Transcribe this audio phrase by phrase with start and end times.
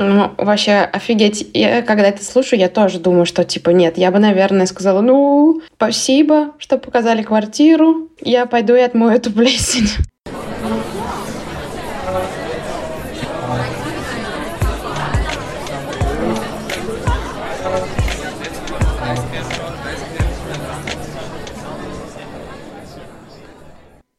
[0.00, 1.50] Ну, вообще, офигеть.
[1.54, 5.60] Я, когда это слушаю, я тоже думаю, что, типа, нет, я бы, наверное, сказала, ну,
[5.74, 9.88] спасибо, что показали квартиру, я пойду и отмою эту плесень.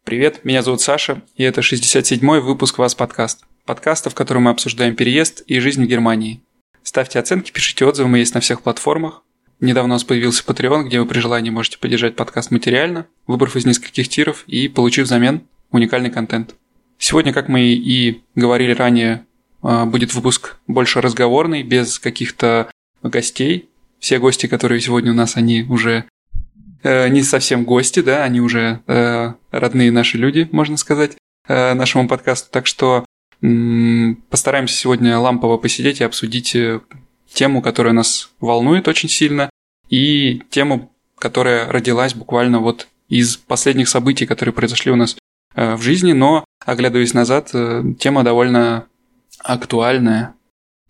[0.03, 3.45] Привет, меня зовут Саша, и это 67-й выпуск «Вас подкаст».
[3.69, 6.41] Подкаста, в котором мы обсуждаем переезд и жизнь в Германии.
[6.81, 9.21] Ставьте оценки, пишите отзывы, мы есть на всех платформах.
[9.59, 13.67] Недавно у нас появился Patreon, где вы при желании можете поддержать подкаст материально, выбрав из
[13.67, 16.55] нескольких тиров и получив взамен уникальный контент.
[16.97, 19.27] Сегодня, как мы и говорили ранее,
[19.61, 22.71] а, будет выпуск больше разговорный, без каких-то
[23.03, 23.69] гостей.
[23.99, 26.05] Все гости, которые сегодня у нас, они уже
[26.81, 32.07] э, не совсем гости, да, они уже э, родные наши люди, можно сказать, э, нашему
[32.07, 32.49] подкасту.
[32.51, 33.05] Так что
[33.41, 36.81] постараемся сегодня лампово посидеть и обсудить э,
[37.33, 39.49] тему, которая нас волнует очень сильно,
[39.89, 45.17] и тему, которая родилась буквально вот из последних событий, которые произошли у нас
[45.55, 48.87] э, в жизни, но, оглядываясь назад, э, тема довольно
[49.39, 50.35] актуальная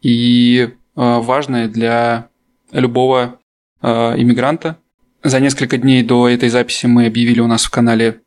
[0.01, 2.29] и важная для
[2.71, 3.39] любого
[3.81, 4.77] иммигранта,
[5.23, 8.21] за несколько дней до этой записи мы объявили у нас в канале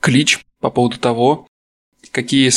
[0.00, 1.46] клич по поводу того,
[2.10, 2.48] какие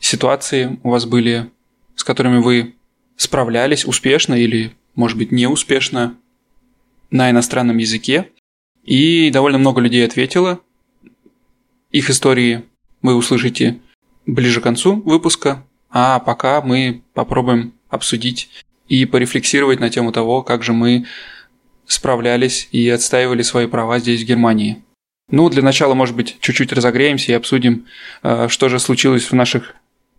[0.00, 1.50] ситуации у вас были,
[1.94, 2.74] с которыми вы
[3.16, 6.16] справлялись успешно или, может быть, неуспешно
[7.10, 8.30] на иностранном языке.
[8.84, 10.60] И довольно много людей ответило.
[11.90, 12.64] Их истории
[13.02, 13.80] вы услышите
[14.26, 18.50] ближе к концу выпуска, а пока мы попробуем обсудить
[18.88, 21.06] и порефлексировать на тему того, как же мы
[21.86, 24.82] справлялись и отстаивали свои права здесь, в Германии.
[25.30, 27.86] Ну, для начала, может быть, чуть-чуть разогреемся и обсудим,
[28.22, 29.74] э, что же случилось в наших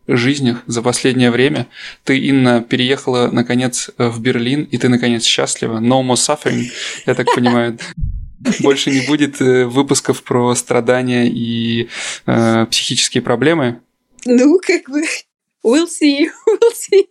[0.08, 1.68] жизнях за последнее время.
[2.04, 5.80] Ты, Инна, переехала, наконец, в Берлин, и ты, наконец, счастлива.
[5.80, 6.66] No more suffering,
[7.06, 7.78] я так понимаю.
[8.60, 11.90] Больше не будет э, выпусков про страдания и
[12.26, 13.82] э, психические проблемы.
[14.26, 15.02] Ну, как бы,
[15.64, 17.06] we'll see, we'll see.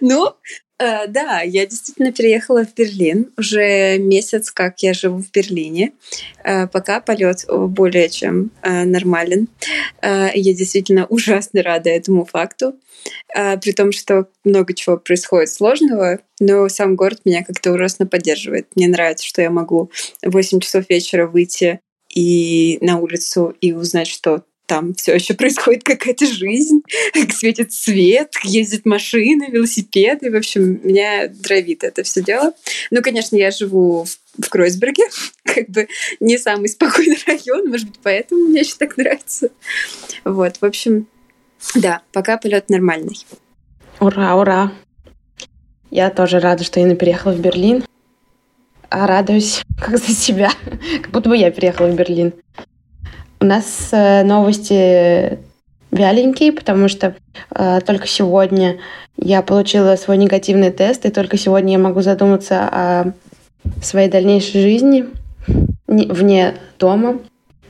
[0.00, 0.34] Ну,
[0.78, 3.32] Э, да, я действительно переехала в Берлин.
[3.38, 5.92] Уже месяц, как я живу в Берлине.
[6.44, 9.48] Э, пока полет более чем э, нормален.
[10.02, 12.74] Я действительно ужасно рада этому факту.
[13.34, 18.66] При том, что много чего происходит сложного, но сам город меня как-то ужасно поддерживает.
[18.74, 21.78] Мне нравится, что я могу в 8 часов вечера выйти
[22.12, 26.82] и на улицу и узнать, что там все еще происходит какая-то жизнь,
[27.30, 30.30] светит свет, ездят машины, велосипеды.
[30.30, 32.52] В общем, меня дровит это все дело.
[32.90, 35.04] Ну, конечно, я живу в, в Кройсберге,
[35.44, 35.88] как бы
[36.20, 39.50] не самый спокойный район, может быть, поэтому мне еще так нравится.
[40.24, 41.06] Вот, в общем,
[41.74, 43.24] да, пока полет нормальный.
[44.00, 44.72] Ура, ура!
[45.90, 47.84] Я тоже рада, что Инна переехала в Берлин.
[48.88, 50.50] А радуюсь как за себя,
[51.02, 52.34] как будто бы я переехала в Берлин.
[53.46, 55.38] У нас э, новости
[55.92, 57.14] вяленькие, потому что
[57.54, 58.78] э, только сегодня
[59.16, 63.12] я получила свой негативный тест, и только сегодня я могу задуматься о
[63.80, 65.04] своей дальнейшей жизни
[65.86, 67.20] вне дома.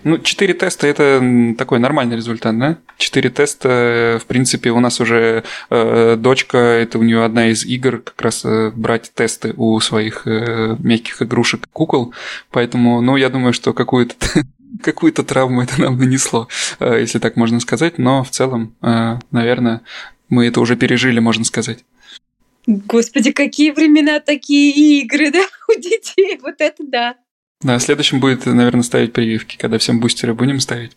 [0.02, 1.22] Ну, четыре теста– это
[1.58, 2.78] такой нормальный результат, да?
[2.96, 7.98] Четыре теста, в принципе, у нас уже э, дочка, это у нее одна из игр,
[7.98, 12.14] как раз э, брать тесты у своих э, мягких игрушек, кукол,
[12.50, 14.14] поэтому, ну, я думаю, что какую-то
[14.82, 16.48] какую-то травму это нам нанесло,
[16.80, 19.82] э, если так можно сказать, но в целом, э, наверное,
[20.28, 21.84] мы это уже пережили, можно сказать.
[22.66, 27.16] Господи, какие времена такие игры, да, у детей, вот это да.
[27.62, 30.96] Да, следующим будет, наверное, ставить прививки, когда всем бустеры будем ставить.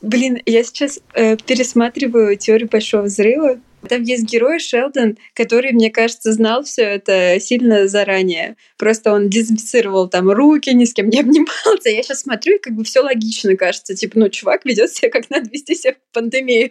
[0.00, 6.32] Блин, я сейчас э, пересматриваю теорию большого взрыва, там есть герой Шелдон, который, мне кажется,
[6.32, 8.56] знал все это сильно заранее.
[8.78, 11.88] Просто он дезинфицировал там руки, ни с кем не обнимался.
[11.88, 13.94] Я сейчас смотрю, и как бы все логично кажется.
[13.94, 16.70] Типа, ну, чувак ведет себя, как надо вести себя в пандемию.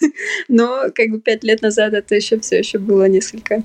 [0.48, 3.62] Но как бы пять лет назад это еще все еще было несколько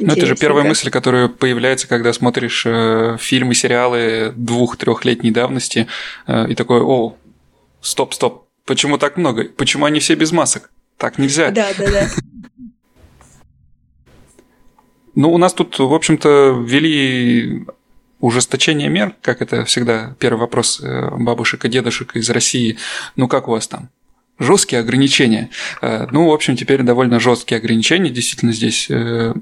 [0.00, 5.88] ну, это же первая мысль, которая появляется, когда смотришь э, фильмы, сериалы двух-трехлетней давности,
[6.26, 7.16] э, и такой, о,
[7.80, 9.44] стоп, стоп, почему так много?
[9.44, 10.70] Почему они все без масок?
[10.98, 11.50] Так нельзя.
[11.50, 12.08] Да, да, да.
[15.14, 17.64] Ну, у нас тут, в общем-то, ввели
[18.20, 22.78] ужесточение мер, как это всегда первый вопрос э, бабушек и дедушек из России.
[23.16, 23.90] Ну, как у вас там?
[24.38, 25.50] Жесткие ограничения.
[25.82, 28.10] Э, ну, в общем, теперь довольно жесткие ограничения.
[28.10, 29.32] Действительно, здесь 2G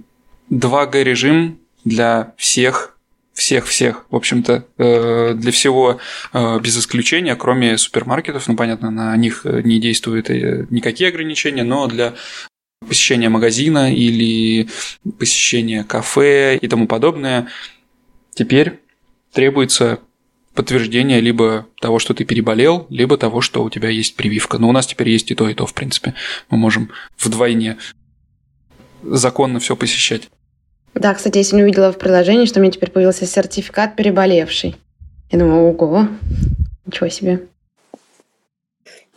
[0.51, 2.96] э, режим для всех
[3.37, 6.01] всех-всех, в общем-то, э, для всего
[6.33, 11.87] э, без исключения, кроме супермаркетов, ну, понятно, на них не действуют э, никакие ограничения, но
[11.87, 12.15] для
[12.89, 14.69] посещение магазина или
[15.19, 17.49] посещение кафе и тому подобное,
[18.33, 18.81] теперь
[19.33, 20.01] требуется
[20.55, 24.57] подтверждение либо того, что ты переболел, либо того, что у тебя есть прививка.
[24.57, 26.15] Но у нас теперь есть и то, и то, в принципе.
[26.49, 27.77] Мы можем вдвойне
[29.03, 30.31] законно все посещать.
[30.99, 34.77] Да, кстати, я сегодня увидела в приложении, что у меня теперь появился сертификат переболевший.
[35.31, 36.09] Я думаю, ого,
[36.87, 37.47] ничего себе.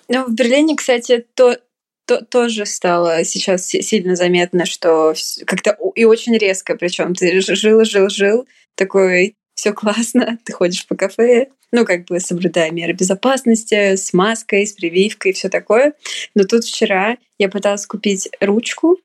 [0.10, 1.58] Ну, в Берлине, кстати, то,
[2.06, 5.14] то, тоже стало сейчас сильно заметно, что
[5.46, 8.46] как-то и очень резко, причем ты жил, жил, жил,
[8.76, 14.66] такой все классно, ты ходишь по кафе, ну, как бы соблюдая меры безопасности, с маской,
[14.66, 15.94] с прививкой, все такое.
[16.36, 18.98] Но тут вчера я пыталась купить ручку,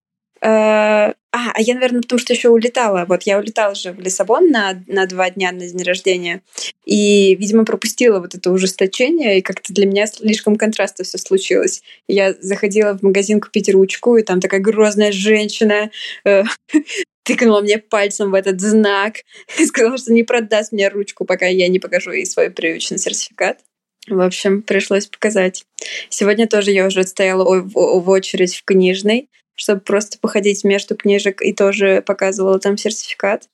[0.46, 3.06] а, а я, наверное, потому что еще улетала.
[3.08, 6.42] Вот я улетала же в Лиссабон на, на два дня на день рождения.
[6.84, 11.82] И, видимо, пропустила вот это ужесточение, и как-то для меня слишком контраста все случилось.
[12.08, 15.90] Я заходила в магазин купить ручку, и там такая грозная женщина
[16.26, 16.44] э,
[17.24, 19.16] тыкнула мне пальцем в этот знак
[19.58, 23.60] и сказала, что не продаст мне ручку, пока я не покажу ей свой привычный сертификат.
[24.08, 25.64] В общем, пришлось показать.
[26.10, 31.52] Сегодня тоже я уже стояла в очередь в книжной, чтобы просто походить между книжек и
[31.52, 33.48] тоже показывала там сертификат.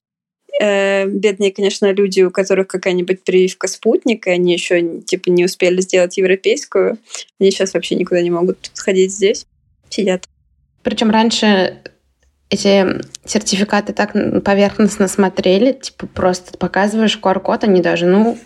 [0.61, 6.17] Э, бедные, конечно, люди, у которых какая-нибудь прививка спутника, они еще типа не успели сделать
[6.17, 6.99] европейскую,
[7.39, 9.47] они сейчас вообще никуда не могут сходить здесь,
[9.89, 10.27] сидят.
[10.83, 11.83] Причем раньше
[12.49, 14.13] эти сертификаты так
[14.45, 18.37] поверхностно смотрели, типа просто показываешь QR-код, они даже, ну,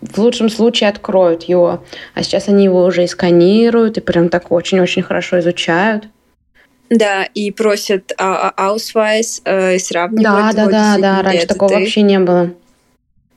[0.00, 1.84] в лучшем случае откроют его.
[2.14, 6.08] А сейчас они его уже и сканируют, и прям так очень-очень хорошо изучают.
[6.92, 10.24] Да, и просят а, а, аусвайс, э, сравнивать.
[10.24, 11.78] Да, да, да, да, раньше такого ты.
[11.78, 12.52] вообще не было.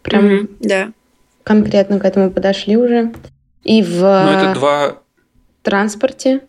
[0.02, 0.92] Прям mm-hmm, да.
[1.44, 3.14] конкретно к этому подошли уже.
[3.64, 4.98] И в ну, это два...
[5.64, 6.42] транспорте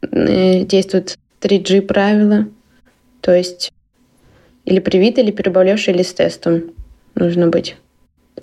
[0.00, 2.46] э, действуют 3G правила.
[3.20, 3.72] То есть
[4.64, 6.70] или привитый, или переболевший, или с тестом
[7.16, 7.76] нужно быть.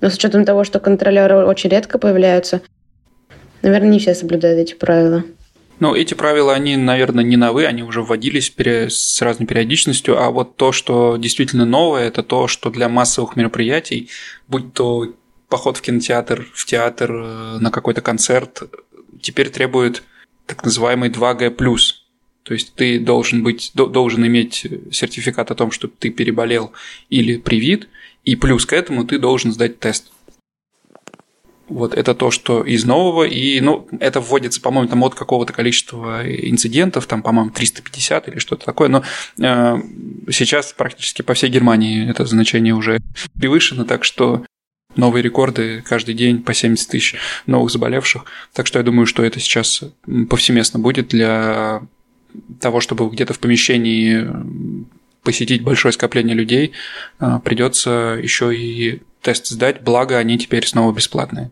[0.01, 2.61] Но с учетом того, что контролеры очень редко появляются,
[3.61, 5.23] наверное, не все соблюдают эти правила.
[5.79, 10.57] Ну, эти правила, они, наверное, не новые, они уже вводились с разной периодичностью, а вот
[10.57, 14.09] то, что действительно новое, это то, что для массовых мероприятий,
[14.47, 15.13] будь то
[15.47, 18.63] поход в кинотеатр, в театр, э, на какой-то концерт,
[19.21, 20.03] теперь требует
[20.45, 21.49] так называемый 2G+.
[22.43, 26.71] То есть ты должен, быть, должен иметь сертификат о том, что ты переболел
[27.09, 27.87] или привит,
[28.25, 30.11] и плюс к этому ты должен сдать тест.
[31.69, 36.23] Вот это то, что из нового, и ну, это вводится, по-моему, там от какого-то количества
[36.25, 39.03] инцидентов, там, по-моему, 350 или что-то такое, но
[39.39, 39.77] э,
[40.31, 42.99] сейчас практически по всей Германии это значение уже
[43.39, 44.43] превышено, так что
[44.95, 49.39] новые рекорды каждый день по 70 тысяч новых заболевших, так что я думаю, что это
[49.39, 49.83] сейчас
[50.29, 51.83] повсеместно будет для
[52.59, 54.27] того, чтобы где-то в помещении
[55.23, 56.71] посетить большое скопление людей,
[57.19, 61.51] э, придется еще и тест сдать, благо они теперь снова бесплатные.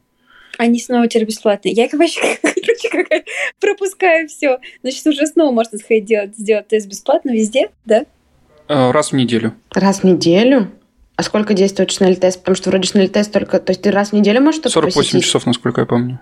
[0.57, 1.73] Они снова теперь бесплатные.
[1.73, 3.23] Я вообще, короче, как
[3.59, 4.59] пропускаю все.
[4.81, 8.05] Значит, уже снова можно сходить делать, сделать тест бесплатно везде, да?
[8.67, 9.53] Э, раз в неделю.
[9.71, 10.71] Раз в неделю?
[11.15, 12.39] А сколько действует шнель-тест?
[12.39, 13.59] Потому что вроде шнель-тест только...
[13.59, 15.23] То есть ты раз в неделю можешь только 48 посетить?
[15.23, 16.19] часов, насколько я помню.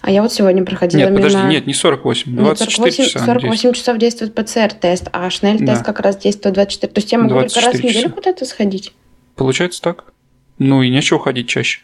[0.00, 1.22] А я вот сегодня проходила Нет, мимо...
[1.22, 3.26] подожди, нет, не 48, 24 нет, 48, часа.
[3.26, 5.84] 48 часов действует ПЦР-тест, а шнель-тест да.
[5.84, 6.92] как раз действует 24.
[6.92, 8.92] То есть я могу только раз в неделю куда-то сходить?
[9.36, 10.12] Получается так.
[10.58, 11.80] Ну и нечего ходить чаще.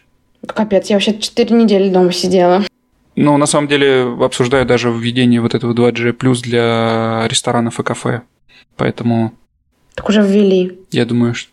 [0.47, 2.63] Капец, я вообще 4 недели дома сидела.
[3.15, 8.21] Ну, на самом деле, обсуждаю даже введение вот этого 2G плюс для ресторанов и кафе.
[8.77, 9.33] Поэтому...
[9.95, 10.79] Так уже ввели.
[10.91, 11.51] Я думаю, что...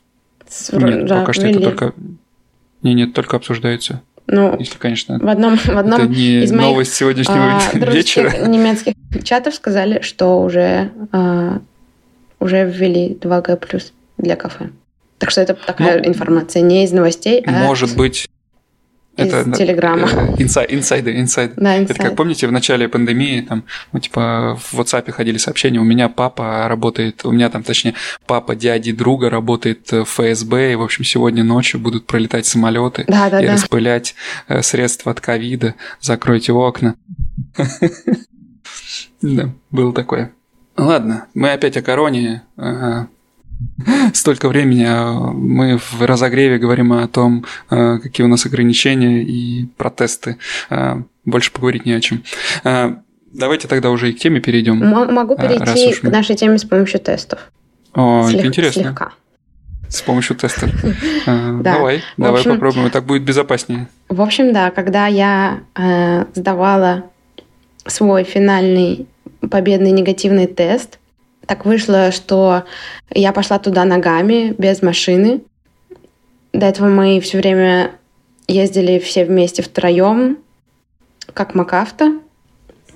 [0.49, 0.73] С...
[0.73, 1.59] Нет, да, пока что ввели.
[1.59, 1.95] это только...
[2.83, 4.03] Не, нет, только обсуждается.
[4.31, 8.47] Ну, если, конечно, в одном, в одном это не из моих, новость сегодняшнего а, вечера.
[8.47, 11.61] немецких чатов сказали, что уже, а,
[12.39, 13.85] уже ввели 2G+,
[14.19, 14.71] для кафе.
[15.19, 17.51] Так что это такая ну, информация не из новостей, а...
[17.51, 18.29] Может быть,
[19.19, 20.09] из это, Телеграма.
[20.39, 21.55] Инсайды, инсайды, инсайды.
[21.57, 25.85] Да, это как помните, в начале пандемии, там, ну, типа, в WhatsApp ходили сообщения, у
[25.85, 27.95] меня папа работает, у меня там, точнее,
[28.27, 33.29] папа дяди друга работает в ФСБ, и, в общем, сегодня ночью будут пролетать самолеты да,
[33.29, 33.55] да, и да.
[33.55, 34.15] распылять
[34.47, 36.97] э, средства от ковида, закройте окна.
[39.21, 40.33] Да, было такое.
[40.77, 42.43] Ладно, мы опять о короне
[44.15, 49.67] столько времени, а мы в разогреве говорим о том, а, какие у нас ограничения и
[49.77, 50.39] протесты.
[50.71, 52.23] А, больше поговорить не о чем.
[53.31, 54.79] Давайте тогда уже и к теме перейдем.
[54.79, 57.53] Могу перейти к нашей теме с помощью тестов.
[57.95, 58.47] О, Слег...
[58.47, 58.83] интересно.
[58.83, 59.13] Слегка.
[59.89, 60.71] С помощью тестов.
[61.27, 63.89] Давай, давай попробуем, так будет безопаснее.
[64.09, 65.61] В общем, да, когда я
[66.35, 67.05] сдавала
[67.87, 69.07] свой финальный
[69.51, 70.99] победный негативный тест.
[71.49, 72.65] Так вышло, что
[73.11, 75.41] я пошла туда ногами, без машины.
[76.53, 77.93] До этого мы все время
[78.47, 80.37] ездили все вместе втроем,
[81.33, 82.21] как МакАвто.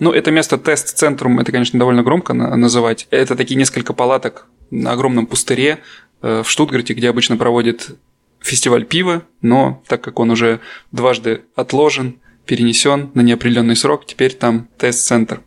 [0.00, 3.08] Ну, это место тест-центрум, это, конечно, довольно громко называть.
[3.10, 5.78] Это такие несколько палаток на огромном пустыре
[6.20, 7.92] э, в Штутгарте, где обычно проводят
[8.40, 14.68] фестиваль пива, но так как он уже дважды отложен, перенесен на неопределенный срок, теперь там
[14.76, 15.42] тест-центр.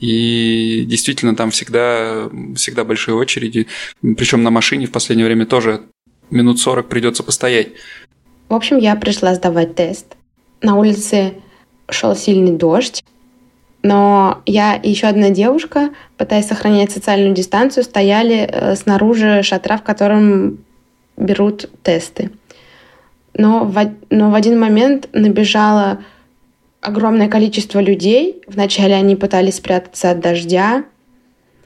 [0.00, 3.66] И действительно там всегда, всегда большие очереди,
[4.02, 5.82] причем на машине в последнее время тоже
[6.30, 7.68] минут 40 придется постоять.
[8.48, 10.16] В общем, я пришла сдавать тест.
[10.60, 11.34] На улице
[11.88, 13.02] шел сильный дождь,
[13.82, 19.82] но я и еще одна девушка, пытаясь сохранять социальную дистанцию, стояли э, снаружи шатра, в
[19.82, 20.58] котором
[21.16, 22.30] берут тесты.
[23.34, 26.02] Но в, но в один момент набежало
[26.84, 28.42] огромное количество людей.
[28.46, 30.84] Вначале они пытались спрятаться от дождя,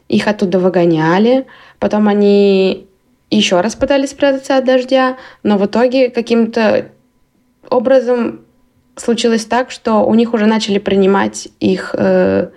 [0.08, 1.46] их оттуда выгоняли.
[1.78, 2.86] Потом они
[3.30, 6.90] еще раз пытались спрятаться от дождя, но в итоге каким-то
[7.68, 8.40] образом
[8.96, 12.50] случилось так, что у них уже начали принимать их э,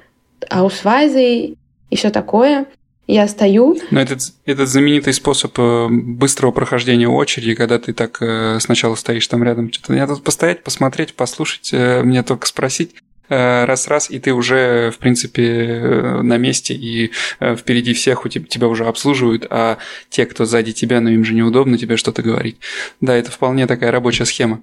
[0.50, 1.56] аусвайзы
[1.89, 2.68] и все такое.
[3.12, 3.77] Я стою.
[3.91, 9.27] Но этот, этот знаменитый способ э, быстрого прохождения очереди, когда ты так э, сначала стоишь
[9.27, 12.96] там рядом, что-то я тут постоять, посмотреть, послушать, э, мне только спросить
[13.27, 18.84] раз-раз, и ты уже, в принципе, на месте, и впереди всех у тебя, тебя уже
[18.86, 19.77] обслуживают, а
[20.10, 22.58] те, кто сзади тебя, ну им же неудобно тебе что-то говорить.
[23.00, 24.62] Да, это вполне такая рабочая схема.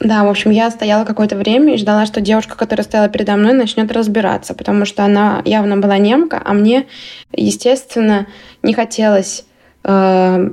[0.00, 3.52] Да, в общем, я стояла какое-то время и ждала, что девушка, которая стояла передо мной,
[3.52, 6.86] начнет разбираться, потому что она явно была немка, а мне,
[7.32, 8.26] естественно,
[8.62, 9.46] не хотелось
[9.84, 10.50] э,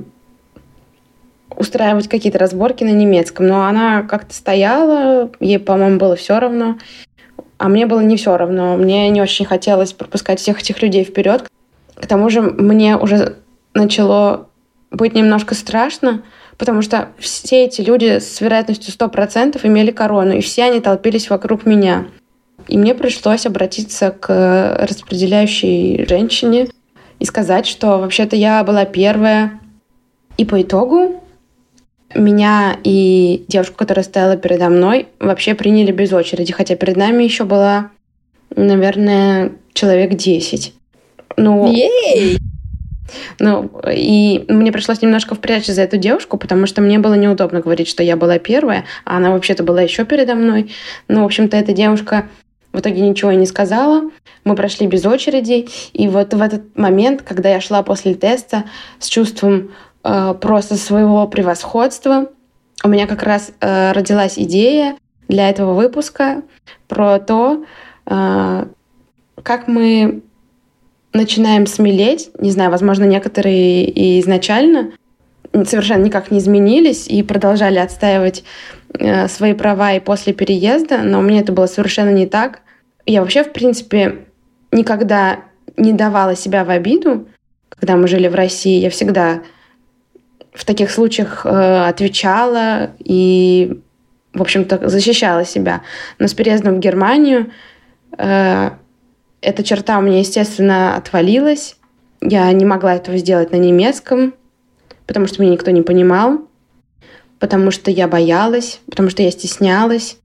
[1.56, 3.48] устраивать какие-то разборки на немецком.
[3.48, 6.78] Но она как-то стояла, ей, по-моему, было все равно,
[7.58, 8.76] а мне было не все равно.
[8.76, 11.48] Мне не очень хотелось пропускать всех этих людей вперед.
[11.96, 13.38] К тому же мне уже
[13.74, 14.48] начало
[14.90, 16.22] быть немножко страшно,
[16.62, 21.66] потому что все эти люди с вероятностью 100% имели корону, и все они толпились вокруг
[21.66, 22.06] меня.
[22.68, 26.68] И мне пришлось обратиться к распределяющей женщине
[27.18, 29.58] и сказать, что вообще-то я была первая.
[30.36, 31.20] И по итогу
[32.14, 37.42] меня и девушку, которая стояла передо мной, вообще приняли без очереди, хотя перед нами еще
[37.42, 37.90] было,
[38.54, 40.74] наверное, человек 10.
[41.38, 42.38] Ну, Ей!
[43.38, 47.88] Ну, и мне пришлось немножко впрячься за эту девушку, потому что мне было неудобно говорить,
[47.88, 50.72] что я была первая, а она вообще-то была еще передо мной.
[51.08, 52.26] Ну, в общем-то, эта девушка
[52.72, 54.10] в итоге ничего не сказала.
[54.44, 55.68] Мы прошли без очереди.
[55.92, 58.64] И вот в этот момент, когда я шла после теста
[58.98, 59.72] с чувством
[60.04, 62.28] э, просто своего превосходства,
[62.84, 64.96] у меня как раз э, родилась идея
[65.28, 66.42] для этого выпуска
[66.88, 67.64] про то,
[68.06, 68.66] э,
[69.42, 70.22] как мы
[71.12, 72.30] начинаем смелеть.
[72.38, 74.92] Не знаю, возможно, некоторые и изначально
[75.64, 78.44] совершенно никак не изменились и продолжали отстаивать
[78.94, 82.60] э, свои права и после переезда, но мне это было совершенно не так.
[83.04, 84.24] Я вообще, в принципе,
[84.70, 85.40] никогда
[85.76, 87.28] не давала себя в обиду,
[87.68, 88.80] когда мы жили в России.
[88.80, 89.42] Я всегда
[90.54, 93.80] в таких случаях э, отвечала и,
[94.32, 95.82] в общем-то, защищала себя.
[96.18, 97.50] Но с переездом в Германию
[98.16, 98.70] э,
[99.42, 101.76] эта черта у меня, естественно, отвалилась.
[102.20, 104.34] Я не могла этого сделать на немецком,
[105.06, 106.48] потому что меня никто не понимал,
[107.40, 110.18] потому что я боялась, потому что я стеснялась.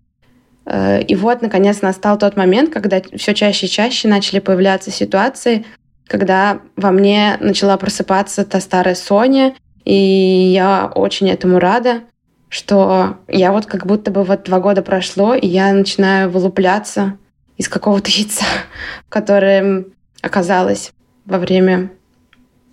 [0.65, 5.65] Э, и вот, наконец, настал тот момент, когда все чаще и чаще начали появляться ситуации,
[6.05, 12.01] когда во мне начала просыпаться та старая Соня, и я очень этому рада,
[12.50, 17.17] что я вот как будто бы вот два года прошло, и я начинаю вылупляться
[17.57, 18.45] из какого-то яйца,
[19.09, 19.85] которое
[20.21, 20.91] оказалось
[21.25, 21.91] во время,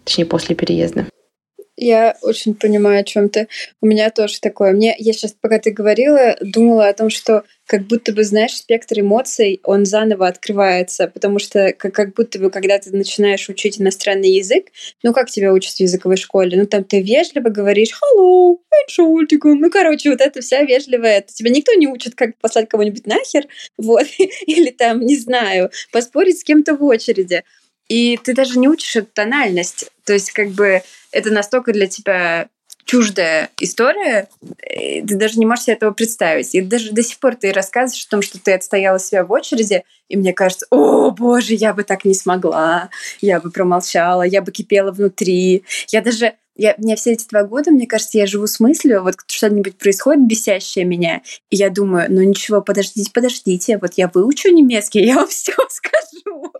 [0.05, 1.07] точнее, после переезда.
[1.77, 3.49] Я очень понимаю, о чем ты.
[3.81, 4.73] У меня тоже такое.
[4.73, 9.01] Мне, я сейчас, пока ты говорила, думала о том, что как будто бы, знаешь, спектр
[9.01, 14.31] эмоций, он заново открывается, потому что как, как будто бы, когда ты начинаешь учить иностранный
[14.31, 14.67] язык,
[15.03, 16.57] ну, как тебя учат в языковой школе?
[16.57, 19.57] Ну, там ты вежливо говоришь «Hello, Entschuldigung».
[19.59, 21.23] Ну, короче, вот это вся вежливая.
[21.27, 24.07] Тебя никто не учит, как послать кого-нибудь нахер, вот,
[24.47, 27.43] или там, не знаю, поспорить с кем-то в очереди.
[27.89, 29.91] И ты даже не учишь эту тональность.
[30.05, 32.49] То есть, как бы, это настолько для тебя
[32.85, 34.29] чуждая история,
[34.61, 36.55] ты даже не можешь себе этого представить.
[36.55, 39.85] И даже до сих пор ты рассказываешь о том, что ты отстояла себя в очереди,
[40.09, 44.53] и мне кажется, о, боже, я бы так не смогла, я бы промолчала, я бы
[44.53, 45.65] кипела внутри.
[45.89, 49.17] Я даже я, мне все эти два года, мне кажется, я живу с мыслью, вот
[49.27, 55.05] что-нибудь происходит бесящее меня, и я думаю, ну ничего, подождите, подождите, вот я выучу немецкий,
[55.05, 56.53] я вам все скажу.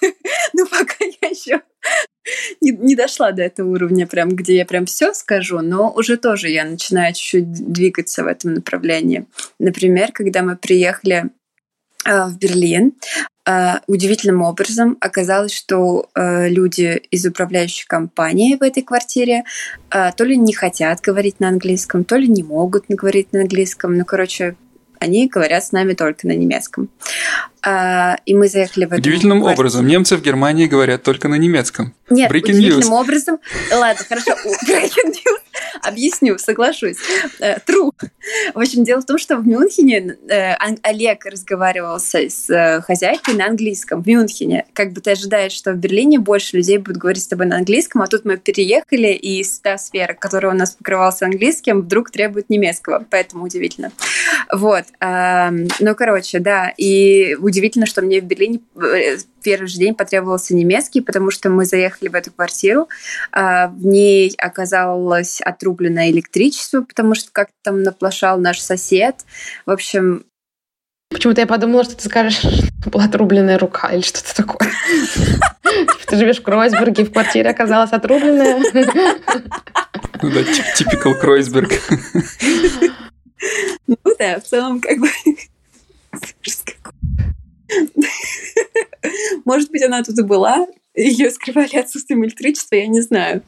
[0.52, 1.62] Ну, пока я еще
[2.60, 6.48] не, не дошла до этого уровня, прям, где я прям все скажу, но уже тоже
[6.48, 9.26] я начинаю чуть-чуть двигаться в этом направлении.
[9.58, 11.30] Например, когда мы приехали
[12.04, 12.94] э, в Берлин,
[13.86, 19.44] удивительным образом оказалось, что uh, люди из управляющей компании в этой квартире
[19.90, 23.96] uh, то ли не хотят говорить на английском, то ли не могут говорить на английском.
[23.96, 24.56] Ну, короче,
[25.00, 26.90] они говорят с нами только на немецком.
[27.62, 29.60] А, и мы заехали в эту Удивительным квартиру.
[29.60, 29.86] образом.
[29.86, 31.94] Немцы в Германии говорят только на немецком.
[32.08, 33.00] Нет, Breaking удивительным news.
[33.00, 33.38] образом...
[33.72, 34.32] Ладно, хорошо.
[34.68, 35.40] Breaking news.
[35.82, 36.96] Объясню, соглашусь.
[37.40, 37.90] Э, true.
[38.54, 43.34] В общем, дело в том, что в Мюнхене э, Олег разговаривал с, с э, хозяйкой
[43.34, 44.66] на английском в Мюнхене.
[44.72, 48.02] Как бы ты ожидаешь, что в Берлине больше людей будут говорить с тобой на английском,
[48.02, 53.04] а тут мы переехали, и та сфера, которая у нас покрывалась английским, вдруг требует немецкого.
[53.10, 53.90] Поэтому удивительно.
[54.52, 54.84] Вот.
[55.00, 56.72] Ну, короче, да.
[56.76, 61.64] И удивительно, что мне в Берлине э, первый же день потребовался немецкий, потому что мы
[61.64, 62.88] заехали в эту квартиру,
[63.32, 69.16] а, в ней оказалось отрублено электричество, потому что как-то там наплошал наш сосед.
[69.66, 70.24] В общем...
[71.10, 72.38] Почему-то я подумала, что ты скажешь,
[72.80, 74.70] что была отрубленная рука или что-то такое.
[76.06, 78.62] Ты живешь в Кройсберге, в квартире оказалась отрубленная.
[80.22, 80.44] Ну да,
[80.76, 81.72] типикал Кройсберг.
[83.86, 85.08] Ну да, в целом как бы
[89.44, 93.42] Может быть, она тут и была, ее скрывали отсутствием электричества, я не знаю.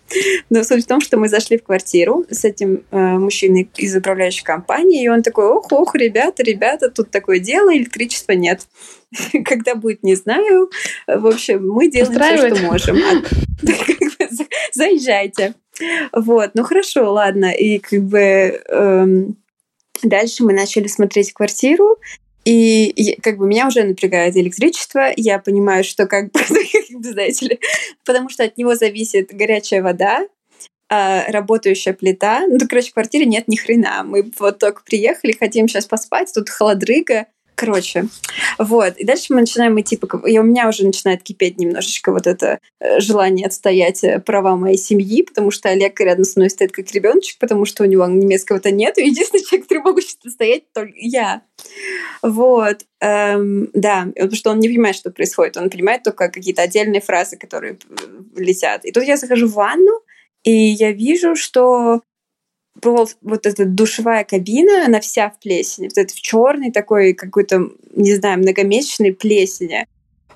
[0.49, 4.45] Но суть в том, что мы зашли в квартиру с этим э, мужчиной из управляющей
[4.45, 8.67] компании, и он такой, ох, ох, ребята, ребята, тут такое дело, электричества нет.
[9.45, 10.71] Когда будет, не знаю.
[11.07, 12.97] В общем, мы делаем все, что можем.
[12.97, 13.23] А,
[14.73, 15.55] заезжайте.
[16.13, 17.51] Вот, ну хорошо, ладно.
[17.53, 19.37] И как бы эм,
[20.03, 21.99] дальше мы начали смотреть квартиру,
[22.45, 25.13] и как бы меня уже напрягает электричество.
[25.17, 26.41] Я понимаю, что как бы,
[27.03, 27.61] знаете ли,
[28.05, 30.27] потому что от него зависит горячая вода,
[30.89, 32.47] а, работающая плита.
[32.47, 34.03] Ну, короче, в квартире нет ни хрена.
[34.05, 38.07] Мы вот только приехали, хотим сейчас поспать, тут холодрыга, Короче,
[38.59, 38.97] вот.
[38.97, 39.99] И дальше мы начинаем идти.
[40.27, 44.79] И у меня уже начинает кипеть немножечко вот это э, желание отстоять э, права моей
[44.79, 48.71] семьи, потому что Олег рядом со мной стоит как ребеночек, потому что у него немецкого-то
[48.71, 48.99] нет.
[48.99, 51.43] И единственный человек, который могу стоять, только я.
[52.23, 52.85] Вот.
[53.01, 55.57] Эм, да, потому что он не понимает, что происходит.
[55.57, 57.79] Он понимает только какие-то отдельные фразы, которые
[58.35, 58.85] летят.
[58.85, 60.01] И тут я захожу в ванну,
[60.43, 62.01] и я вижу, что
[63.23, 68.15] вот эта душевая кабина, она вся в плесени, вот это в черной такой какой-то, не
[68.15, 69.87] знаю, многомесячной плесени.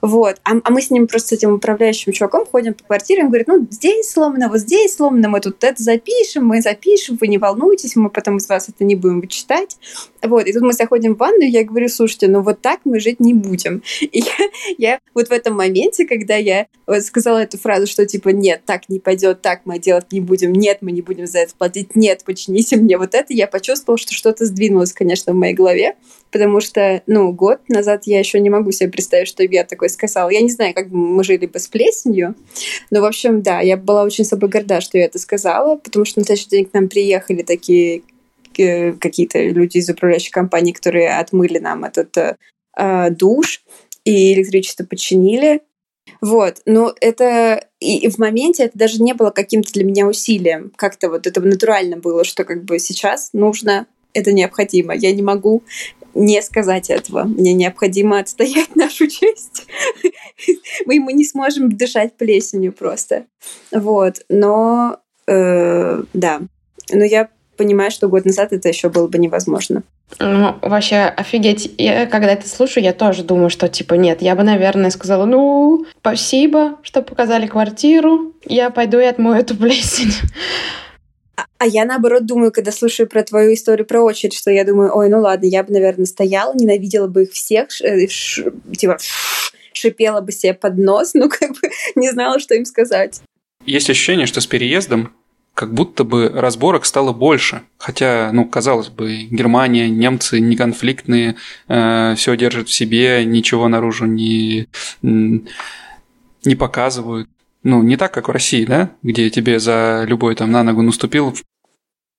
[0.01, 0.37] Вот.
[0.45, 3.49] А, а мы с ним просто с этим управляющим чуваком ходим по квартире, он говорит,
[3.49, 7.97] ну, здесь сломано, вот здесь сломано, мы тут это запишем, мы запишем, вы не волнуйтесь,
[7.97, 9.77] мы потом из вас это не будем вычитать.
[10.23, 10.47] Вот.
[10.47, 13.35] И тут мы заходим в ванну, я говорю, слушайте, ну вот так мы жить не
[13.35, 13.83] будем.
[14.01, 14.35] И я,
[14.79, 18.89] я вот в этом моменте, когда я вот сказала эту фразу, что типа, нет, так
[18.89, 22.23] не пойдет, так мы делать не будем, нет, мы не будем за это платить, нет,
[22.25, 25.97] почините мне вот это, я почувствовала, что что-то сдвинулось, конечно, в моей голове,
[26.31, 30.31] потому что, ну, год назад я еще не могу себе представить, что я такой сказала.
[30.31, 32.35] Я не знаю, как бы мы жили бы с плесенью,
[32.91, 36.21] но, в общем, да, я была очень собой горда, что я это сказала, потому что
[36.21, 38.03] на следующий день к нам приехали такие
[38.59, 42.37] э, какие-то люди из управляющей компании, которые отмыли нам этот э,
[42.77, 43.63] а, душ
[44.05, 45.63] и электричество починили.
[46.21, 50.73] Вот, но это и в моменте это даже не было каким-то для меня усилием.
[50.77, 53.87] Как-то вот это натурально было, что как бы сейчас нужно
[54.17, 54.95] это необходимо.
[54.95, 55.63] Я не могу
[56.17, 57.25] не сказать этого.
[57.25, 59.67] Мне необходимо отстоять нашу честь.
[60.87, 63.27] Мы, мы не сможем дышать плесенью просто.
[63.71, 64.25] Вот.
[64.29, 66.41] Но э, да.
[66.93, 69.83] Но я понимаю, что год назад это еще было бы невозможно.
[70.21, 71.75] Ну, вообще, офигеть.
[71.79, 75.85] Я, когда это слушаю, я тоже думаю, что, типа, нет, я бы, наверное, сказала, ну,
[75.99, 80.13] спасибо, что показали квартиру, я пойду и отмою эту плесень.
[81.59, 85.09] А, я наоборот думаю, когда слушаю про твою историю про очередь, что я думаю, ой,
[85.09, 88.99] ну ладно, я бы, наверное, стояла, ненавидела бы их всех, э, ш, типа
[89.73, 93.23] шипела бы себе под нос, ну как бы не знала, что им сказать.
[93.65, 95.15] Есть ощущение, что с переездом
[95.55, 97.63] как будто бы разборок стало больше.
[97.79, 101.37] Хотя, ну, казалось бы, Германия, немцы не конфликтные,
[101.69, 104.69] э, все держат в себе, ничего наружу не,
[105.01, 107.31] не показывают
[107.67, 111.35] ну, не так, как в России, да, где тебе за любой там на ногу наступил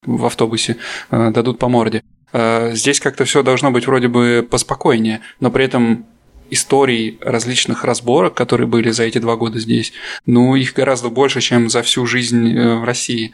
[0.05, 0.75] в, автобусе,
[1.09, 2.03] э, дадут по морде.
[2.33, 6.05] Э, здесь как-то все должно быть вроде бы поспокойнее, но при этом
[6.49, 9.93] историй различных разборок, которые были за эти два года здесь,
[10.25, 13.31] ну, их гораздо больше, чем за всю жизнь э, в России.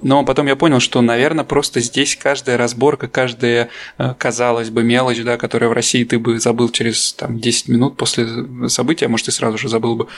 [0.00, 5.22] Но потом я понял, что, наверное, просто здесь каждая разборка, каждая, э, казалось бы, мелочь,
[5.24, 8.28] да, которая в России ты бы забыл через там, 10 минут после
[8.68, 10.08] события, а может, ты сразу же забыл бы,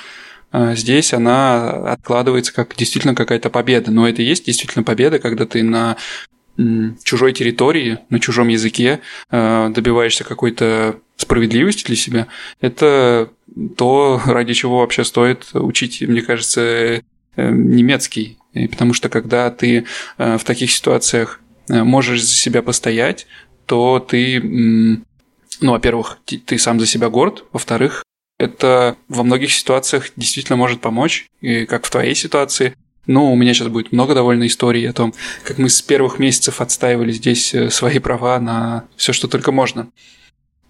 [0.74, 3.90] здесь она откладывается как действительно какая-то победа.
[3.90, 5.96] Но это и есть действительно победа, когда ты на
[7.02, 12.26] чужой территории, на чужом языке э, добиваешься какой-то справедливости для себя.
[12.60, 13.30] Это
[13.76, 17.02] то, ради чего вообще стоит учить, мне кажется,
[17.36, 19.84] немецкий и потому что когда ты
[20.16, 23.26] э, в таких ситуациях э, можешь за себя постоять,
[23.66, 28.04] то ты, ну, во-первых, ты сам за себя горд, во-вторых,
[28.38, 32.74] это во многих ситуациях действительно может помочь, и как в твоей ситуации.
[33.06, 35.12] Ну, у меня сейчас будет много довольно историй о том,
[35.44, 39.88] как мы с первых месяцев отстаивали здесь э, свои права на все, что только можно.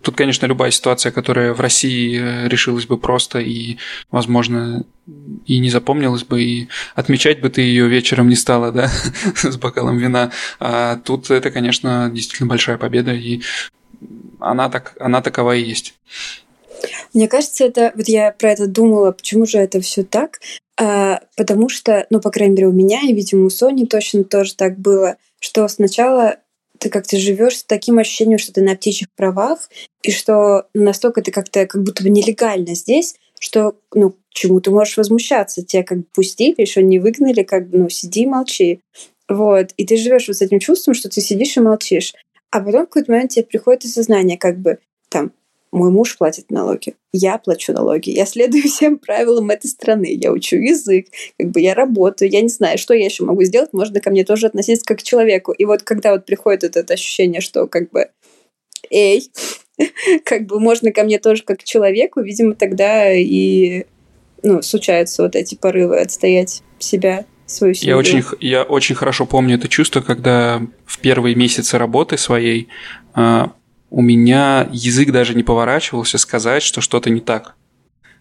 [0.03, 3.79] Тут, конечно, любая ситуация, которая в России э, решилась бы просто и,
[4.11, 4.85] возможно,
[5.47, 8.91] и не запомнилась бы, и отмечать бы ты ее вечером не стала, да,
[9.37, 10.33] с бокалом вина.
[10.59, 13.43] А тут это, конечно, действительно большая победа, и
[14.41, 15.95] она, так, она такова и есть.
[17.13, 20.41] Мне кажется, это вот я про это думала, почему же это все так,
[20.81, 24.55] а, потому что, ну, по крайней мере, у меня, и, видимо, у Сони точно тоже
[24.55, 26.39] так было, что сначала
[26.79, 29.71] ты как-то живешь с таким ощущением, что ты на птичьих правах,
[30.03, 34.97] и что настолько ты как-то как будто бы нелегально здесь, что, ну, чему ты можешь
[34.97, 35.65] возмущаться?
[35.65, 38.81] Тебя как бы пустили, еще не выгнали, как бы, ну, сиди и молчи.
[39.29, 39.73] Вот.
[39.77, 42.15] И ты живешь вот с этим чувством, что ты сидишь и молчишь.
[42.51, 44.79] А потом в какой-то момент тебе приходит осознание, как бы,
[45.75, 50.57] мой муж платит налоги, я плачу налоги, я следую всем правилам этой страны, я учу
[50.57, 51.07] язык,
[51.39, 54.25] как бы я работаю, я не знаю, что я еще могу сделать, можно ко мне
[54.25, 55.53] тоже относиться как к человеку.
[55.53, 58.09] И вот когда вот приходит это ощущение, что как бы,
[58.91, 59.31] эй,
[60.25, 63.85] как бы можно ко мне тоже как к человеку, видимо, тогда и
[64.43, 67.95] ну, случаются вот эти порывы отстоять себя свою семью.
[67.95, 72.69] Я очень, я очень хорошо помню это чувство, когда в первые месяцы работы своей
[73.15, 73.53] а,
[73.95, 77.55] у меня язык даже не поворачивался сказать, что что-то не так.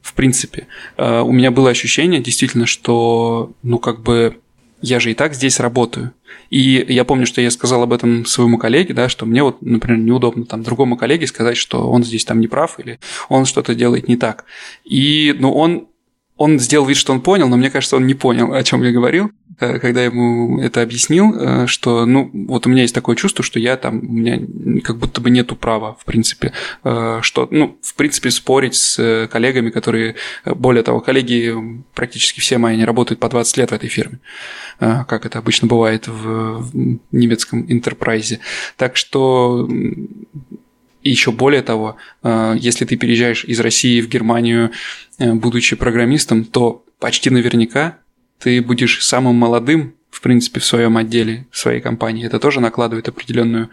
[0.04, 4.38] В принципе, э, у меня было ощущение действительно, что, ну, как бы,
[4.84, 6.12] я же и так здесь работаю.
[6.52, 9.98] И я помню, что я сказал об этом своему коллеге, да, что мне вот, например,
[9.98, 14.08] неудобно там другому коллеге сказать, что он здесь там не прав или он что-то делает
[14.08, 14.46] не так.
[14.84, 15.88] И, ну, он
[16.36, 18.92] он сделал вид, что он понял, но мне кажется, он не понял, о чем я
[18.92, 23.44] говорил, когда я ему это объяснил, э, что, ну, вот у меня есть такое чувство,
[23.44, 24.40] что я там, у меня
[24.84, 29.70] как будто бы нету права, в принципе, э, что, ну, в принципе, спорить с коллегами,
[29.70, 31.54] которые, более того, коллеги
[31.94, 34.20] практически все мои, они работают по 20 лет в этой фирме,
[34.80, 36.70] как это обычно бывает в
[37.12, 38.40] немецком интерпрайзе.
[38.78, 39.70] Так что
[41.02, 44.72] и еще более того, если ты переезжаешь из России в Германию
[45.20, 47.98] Э, будучи программистом, то почти наверняка
[48.44, 52.26] ты будешь самым молодым, в принципе, в своем отделе, в своей компании.
[52.26, 53.70] Это тоже накладывает определенную,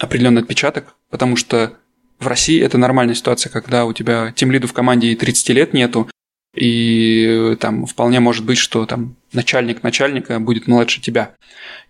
[0.00, 1.74] определенный отпечаток, потому что
[2.18, 5.72] в России это нормальная ситуация, когда у тебя тем лиду в команде и 30 лет
[5.72, 6.10] нету,
[6.56, 11.34] и там вполне может быть, что там начальник начальника будет младше тебя.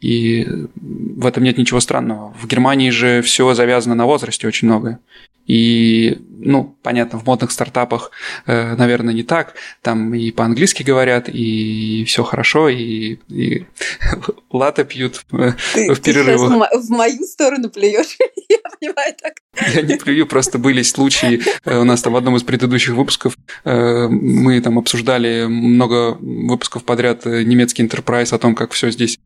[0.00, 2.34] И в этом нет ничего странного.
[2.40, 5.00] В Германии же все завязано на возрасте очень многое.
[5.46, 8.10] И, ну, понятно, в модных стартапах,
[8.46, 9.54] э, наверное, не так.
[9.80, 13.64] Там и по-английски говорят, и все хорошо, и, и
[14.50, 16.70] латы пьют э, ты, в перерывах.
[16.72, 18.16] Ты в мою сторону плюешь,
[18.48, 19.34] я понимаю так.
[19.72, 23.36] Я не плюю, просто были случаи, э, у нас там в одном из предыдущих выпусков
[23.64, 29.18] мы там обсуждали много выпусков подряд немецкий Enterprise о том, как все здесь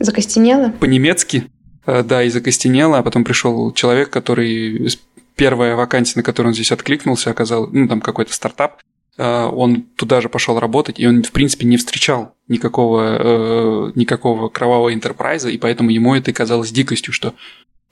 [0.00, 0.70] Закостенело?
[0.80, 1.50] По-немецки,
[1.86, 4.88] да, и закостенело, а потом пришел человек, который
[5.36, 8.80] первая вакансия, на которую он здесь откликнулся, оказалось, ну, там какой-то стартап,
[9.16, 14.48] э, он туда же пошел работать, и он, в принципе, не встречал никакого, э, никакого
[14.48, 17.34] кровавого интерпрайза, и поэтому ему это казалось дикостью, что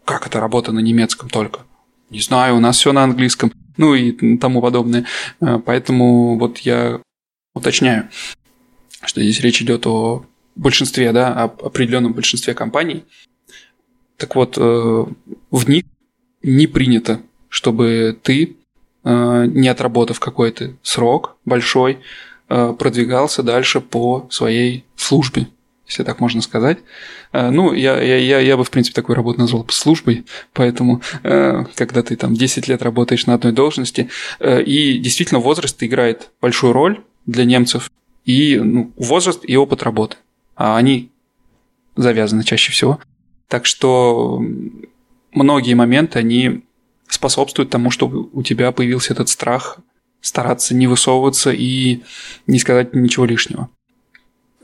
[0.04, 1.60] как это работа на немецком только?
[2.10, 5.06] Не знаю, у нас все на английском, ну и тому подобное.
[5.40, 7.00] Э, поэтому вот я
[7.54, 8.08] уточняю,
[9.02, 10.24] что здесь речь идет о
[10.56, 13.04] большинстве, да, о определенном большинстве компаний.
[14.16, 15.84] Так вот, в них
[16.42, 17.20] не принято
[17.52, 18.56] чтобы ты,
[19.04, 21.98] э, не отработав какой-то срок большой,
[22.48, 25.48] э, продвигался дальше по своей службе,
[25.86, 26.78] если так можно сказать.
[27.34, 32.02] Э, ну, я, я, я, я бы, в принципе, такую работу назвал службой, поэтому, когда
[32.02, 34.08] ты там 10 лет работаешь на одной должности,
[34.40, 37.90] и действительно возраст играет большую роль для немцев,
[38.24, 40.16] и ну, возраст и опыт работы.
[40.54, 41.10] А они
[41.96, 43.00] завязаны чаще всего.
[43.48, 44.42] Так что
[45.32, 46.62] многие моменты, они
[47.08, 49.78] способствует тому, чтобы у тебя появился этот страх
[50.22, 52.00] стараться не высовываться и
[52.46, 53.68] не сказать ничего лишнего.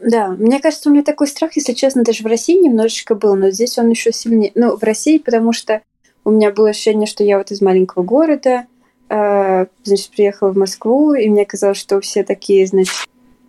[0.00, 3.50] Да, мне кажется, у меня такой страх, если честно, даже в России немножечко был, но
[3.50, 4.52] здесь он еще сильнее.
[4.54, 5.82] Ну, в России, потому что
[6.24, 8.66] у меня было ощущение, что я вот из маленького города,
[9.08, 12.94] э, значит, приехала в Москву, и мне казалось, что все такие, значит,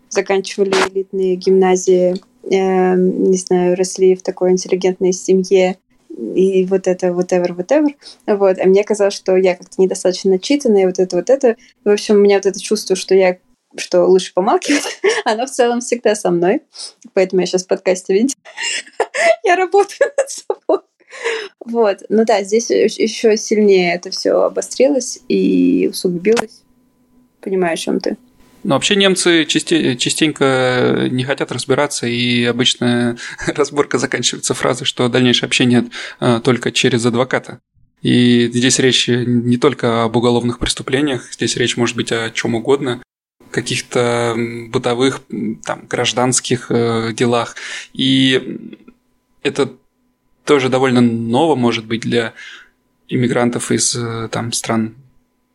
[0.09, 5.77] заканчивали элитные гимназии, э, не знаю, росли в такой интеллигентной семье,
[6.09, 7.95] и вот это, whatever, whatever.
[8.25, 8.57] Вот.
[8.59, 11.55] А мне казалось, что я как-то недостаточно начитанная, вот это, вот это.
[11.83, 13.37] В общем, у меня вот это чувство, что я
[13.77, 16.63] что лучше помалкивать, оно в целом всегда со мной.
[17.13, 18.35] Поэтому я сейчас в подкасте, видите,
[19.43, 20.79] я работаю над собой.
[21.59, 22.03] Вот.
[22.09, 26.63] Ну да, здесь еще сильнее это все обострилось и усугубилось.
[27.41, 28.17] Понимаю, о чем ты.
[28.63, 33.17] Но вообще немцы частенько не хотят разбираться, и обычно
[33.47, 37.59] разборка заканчивается фразой, что дальнейшее общение а, только через адвоката.
[38.01, 43.01] И здесь речь не только об уголовных преступлениях, здесь речь может быть о чем угодно,
[43.51, 44.35] каких-то
[44.69, 45.21] бытовых,
[45.65, 47.55] там, гражданских э, делах.
[47.93, 48.59] И
[49.43, 49.73] это
[50.45, 52.33] тоже довольно ново, может быть, для
[53.07, 54.95] иммигрантов из э, там, стран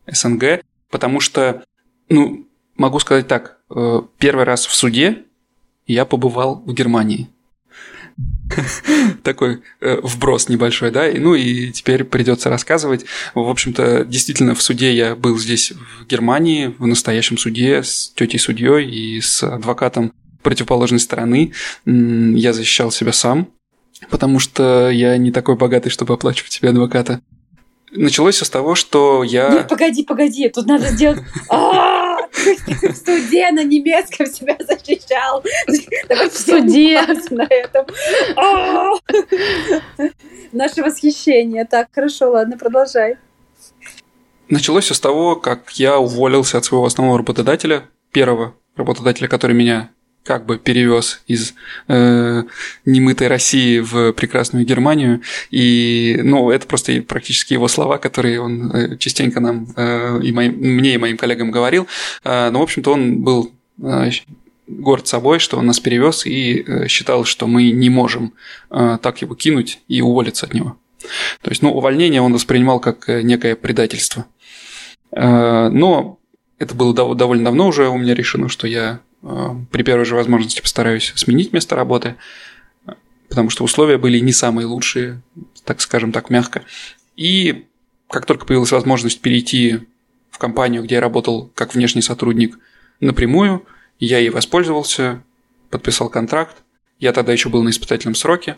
[0.07, 1.64] СНГ, потому что,
[2.09, 5.24] ну, могу сказать так, э, первый раз в суде
[5.87, 7.28] я побывал в Германии.
[9.22, 13.04] Такой э, вброс небольшой, да, ну и теперь придется рассказывать.
[13.34, 18.38] В общем-то, действительно, в суде я был здесь, в Германии, в настоящем суде с тетей
[18.38, 21.52] судьей и с адвокатом противоположной стороны.
[21.87, 23.48] Я защищал себя сам,
[24.10, 27.20] потому что я не такой богатый, чтобы оплачивать себе адвоката.
[27.90, 29.48] Началось все с того, что я...
[29.50, 31.20] Нет, погоди, погоди, тут надо сделать...
[32.83, 35.42] В суде на немецком себя защищал.
[35.66, 37.87] В суде на этом.
[38.37, 38.92] А!
[40.52, 41.64] Наше восхищение.
[41.64, 43.16] Так, хорошо, ладно, продолжай.
[44.48, 49.90] Началось все с того, как я уволился от своего основного работодателя, первого работодателя, который меня
[50.24, 51.54] как бы перевез из
[51.87, 52.42] э,
[52.84, 55.20] немытой России в прекрасную Германию.
[55.50, 60.54] И, ну, это просто практически его слова, которые он э, частенько нам, э, и моим,
[60.54, 61.87] мне и моим коллегам говорил.
[62.24, 64.10] Э, но, в общем-то, он был э,
[64.66, 68.32] горд собой, что он нас перевез и э, считал, что мы не можем
[68.70, 70.78] э, так его кинуть и уволиться от него.
[71.42, 74.24] То есть, ну, увольнение он воспринимал как э, некое предательство.
[75.12, 76.18] Э, но
[76.58, 79.00] это было довольно давно уже у меня решено, что я
[79.70, 82.16] при первой же возможности постараюсь сменить место работы,
[83.28, 85.22] потому что условия были не самые лучшие,
[85.64, 86.62] так скажем так, мягко.
[87.16, 87.64] И
[88.08, 89.80] как только появилась возможность перейти
[90.30, 92.58] в компанию, где я работал как внешний сотрудник
[93.00, 93.64] напрямую,
[93.98, 95.22] я ей воспользовался,
[95.70, 96.56] подписал контракт.
[97.00, 98.56] Я тогда еще был на испытательном сроке.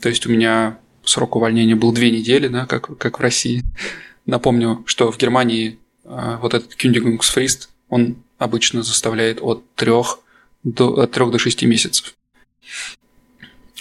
[0.00, 3.62] То есть у меня срок увольнения был две недели, да, как, как в России.
[4.26, 9.92] Напомню, что в Германии э, вот этот Kündigungsfrist, он обычно заставляет от 3
[10.64, 12.14] до, от 3 до 6 месяцев.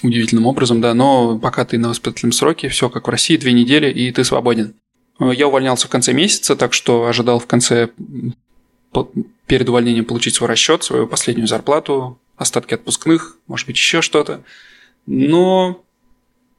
[0.04, 3.90] Удивительным образом, да, но пока ты на воспитательном сроке, все как в России, две недели,
[3.90, 4.76] и ты свободен.
[5.20, 7.90] Я увольнялся в конце месяца, так что ожидал в конце,
[9.48, 14.44] перед увольнением получить свой расчет, свою последнюю зарплату, остатки отпускных, может быть, еще что-то.
[15.06, 15.84] Но,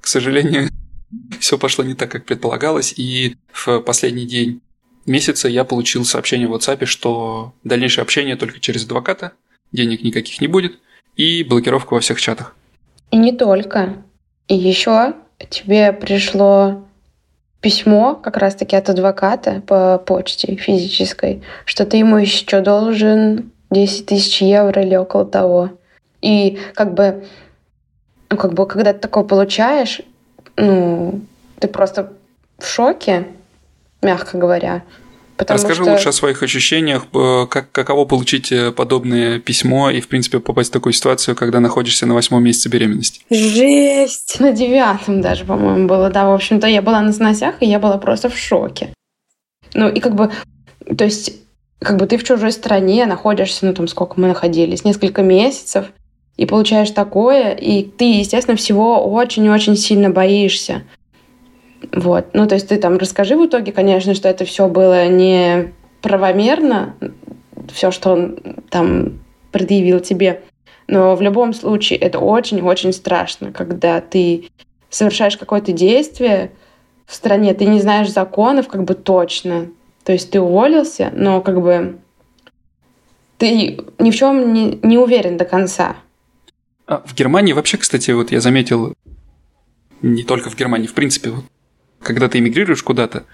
[0.00, 0.70] к сожалению,
[1.40, 4.60] все пошло не так, как предполагалось, и в последний день
[5.06, 9.32] месяца я получил сообщение в WhatsApp, что дальнейшее общение только через адвоката,
[9.72, 10.78] денег никаких не будет,
[11.16, 12.54] и блокировка во всех чатах.
[13.10, 14.02] И не только.
[14.48, 15.14] И еще
[15.48, 16.84] тебе пришло
[17.60, 24.40] письмо как раз-таки от адвоката по почте физической, что ты ему еще должен 10 тысяч
[24.40, 25.70] евро или около того.
[26.22, 27.26] И как бы,
[28.30, 30.00] ну, как бы, когда ты такое получаешь,
[30.56, 31.20] ну,
[31.58, 32.12] ты просто
[32.58, 33.26] в шоке,
[34.02, 34.82] мягко говоря.
[35.40, 35.92] Потому Расскажи что...
[35.92, 40.68] лучше о своих ощущениях, э, как, каково получить э, подобное письмо и, в принципе, попасть
[40.68, 43.22] в такую ситуацию, когда находишься на восьмом месяце беременности.
[43.30, 44.38] Жесть!
[44.38, 46.28] На девятом даже, по-моему, было, да.
[46.28, 48.92] В общем-то, я была на сносях, и я была просто в шоке.
[49.72, 50.30] Ну, и как бы,
[50.94, 51.32] то есть,
[51.78, 55.86] как бы ты в чужой стране находишься, ну, там, сколько мы находились, несколько месяцев,
[56.36, 60.82] и получаешь такое, и ты, естественно, всего очень-очень сильно боишься.
[61.92, 62.26] Вот.
[62.34, 66.94] Ну, то есть ты там расскажи в итоге, конечно, что это все было не правомерно,
[67.72, 68.38] все, что он
[68.70, 69.20] там
[69.52, 70.42] предъявил тебе.
[70.86, 74.48] Но в любом случае это очень-очень страшно, когда ты
[74.88, 76.50] совершаешь какое-то действие
[77.06, 79.68] в стране, ты не знаешь законов как бы точно.
[80.04, 81.98] То есть ты уволился, но как бы
[83.38, 85.96] ты ни в чем не, не уверен до конца.
[86.86, 88.94] А в Германии вообще, кстати, вот я заметил,
[90.02, 91.44] не только в Германии, в принципе, вот
[92.02, 93.26] когда ты эмигрируешь куда-то,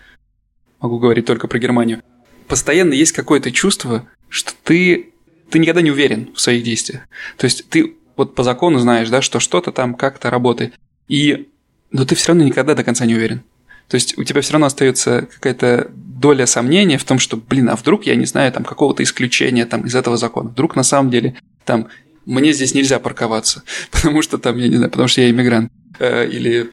[0.80, 2.02] могу говорить только про Германию,
[2.48, 5.12] постоянно есть какое-то чувство, что ты,
[5.50, 7.02] ты никогда не уверен в своих действиях.
[7.36, 10.74] То есть ты вот по закону знаешь, да, что что-то там как-то работает.
[11.08, 11.48] И,
[11.90, 13.42] но ты все равно никогда до конца не уверен.
[13.88, 17.76] То есть у тебя все равно остается какая-то доля сомнения в том, что, блин, а
[17.76, 20.48] вдруг я не знаю там какого-то исключения там из этого закона.
[20.48, 21.88] Вдруг на самом деле там
[22.24, 25.70] мне здесь нельзя парковаться, потому что там, я не знаю, потому что я иммигрант.
[25.98, 26.70] Э, или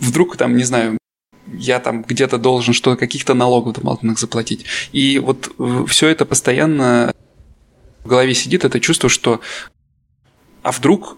[0.00, 0.98] вдруг там, не знаю,
[1.52, 4.64] я там где-то должен что каких-то налогов дополнительных заплатить.
[4.92, 7.14] И вот э, все это постоянно
[8.04, 9.40] в голове сидит, это чувство, что
[10.62, 11.16] а вдруг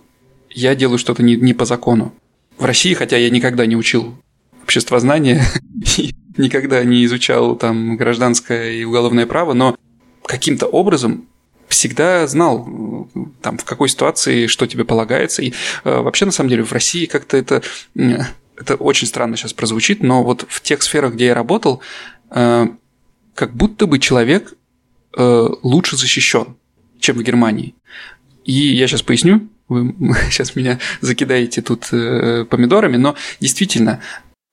[0.50, 2.12] я делаю что-то не, не по закону.
[2.58, 4.14] В России, хотя я никогда не учил
[4.62, 5.42] обществознание,
[6.36, 9.76] никогда не изучал там гражданское и уголовное право, но
[10.24, 11.26] каким-то образом
[11.68, 13.08] всегда знал,
[13.40, 15.42] там, в какой ситуации что тебе полагается.
[15.42, 15.52] И
[15.84, 17.62] э, вообще, на самом деле, в России как-то это...
[18.60, 21.80] Это очень странно сейчас прозвучит, но вот в тех сферах, где я работал,
[22.30, 22.66] э,
[23.34, 24.54] как будто бы человек
[25.16, 26.56] э, лучше защищен,
[26.98, 27.74] чем в Германии.
[28.44, 29.94] И я сейчас поясню, вы
[30.30, 34.02] сейчас меня закидаете тут э, помидорами, но действительно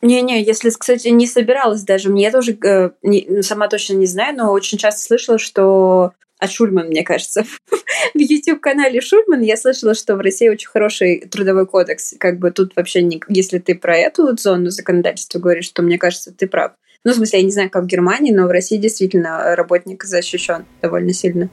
[0.01, 2.09] не-не, если, кстати, не собиралась даже.
[2.09, 6.87] Мне тоже, э, не, сама точно не знаю, но очень часто слышала, что от Шульман,
[6.87, 7.43] мне кажется.
[8.13, 12.13] в YouTube-канале Шульман я слышала, что в России очень хороший трудовой кодекс.
[12.19, 16.31] Как бы тут вообще, не, если ты про эту зону законодательства говоришь, то мне кажется,
[16.31, 16.73] ты прав.
[17.03, 20.65] Ну, в смысле, я не знаю, как в Германии, но в России действительно работник защищен
[20.81, 21.49] довольно сильно.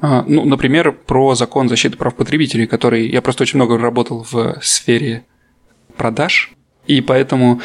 [0.00, 4.58] А, ну, например, про закон защиты прав потребителей, который я просто очень много работал в
[4.62, 5.24] сфере
[5.96, 6.52] продаж,
[6.86, 7.60] и поэтому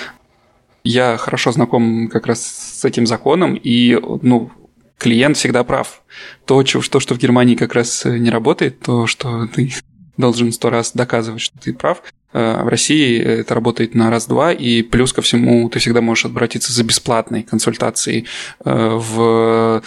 [0.83, 4.51] я хорошо знаком как раз с этим законом, и ну,
[4.97, 6.01] клиент всегда прав.
[6.45, 9.71] То, что, что в Германии как раз не работает, то, что ты
[10.17, 12.01] должен сто раз доказывать, что ты прав,
[12.33, 16.71] э, в России это работает на раз-два, и плюс ко всему ты всегда можешь обратиться
[16.71, 18.25] за бесплатной консультацией
[18.63, 19.83] э, в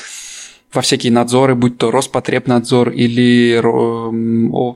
[0.71, 3.59] во всякие надзоры, будь то Роспотребнадзор или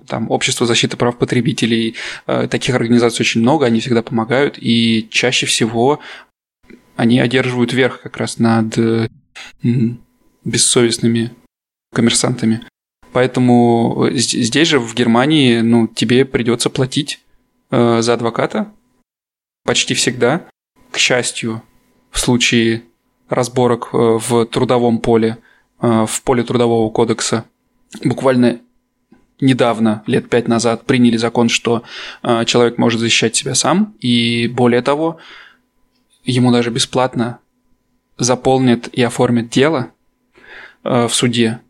[0.06, 1.96] там, Общество защиты прав потребителей.
[2.26, 6.00] Э, таких организаций очень много, они всегда помогают, и чаще всего
[6.96, 8.78] они одерживают верх как раз над
[10.44, 11.30] бессовестными
[11.92, 12.66] коммерсантами.
[13.12, 17.20] Поэтому э, здесь же, в Германии, ну, тебе придется платить
[17.70, 18.72] э, за адвоката
[19.64, 20.46] почти всегда.
[20.90, 21.62] К счастью,
[22.10, 22.82] в случае
[23.28, 25.38] разборок э, в трудовом поле–
[25.82, 27.44] Э, в поле Трудового кодекса
[28.04, 28.60] буквально
[29.40, 31.82] недавно, лет пять назад, приняли закон, что
[32.22, 35.18] э, человек может защищать себя сам, и более того,
[36.24, 37.40] ему даже бесплатно
[38.16, 39.90] заполнят и оформят дело
[40.82, 41.60] в суде,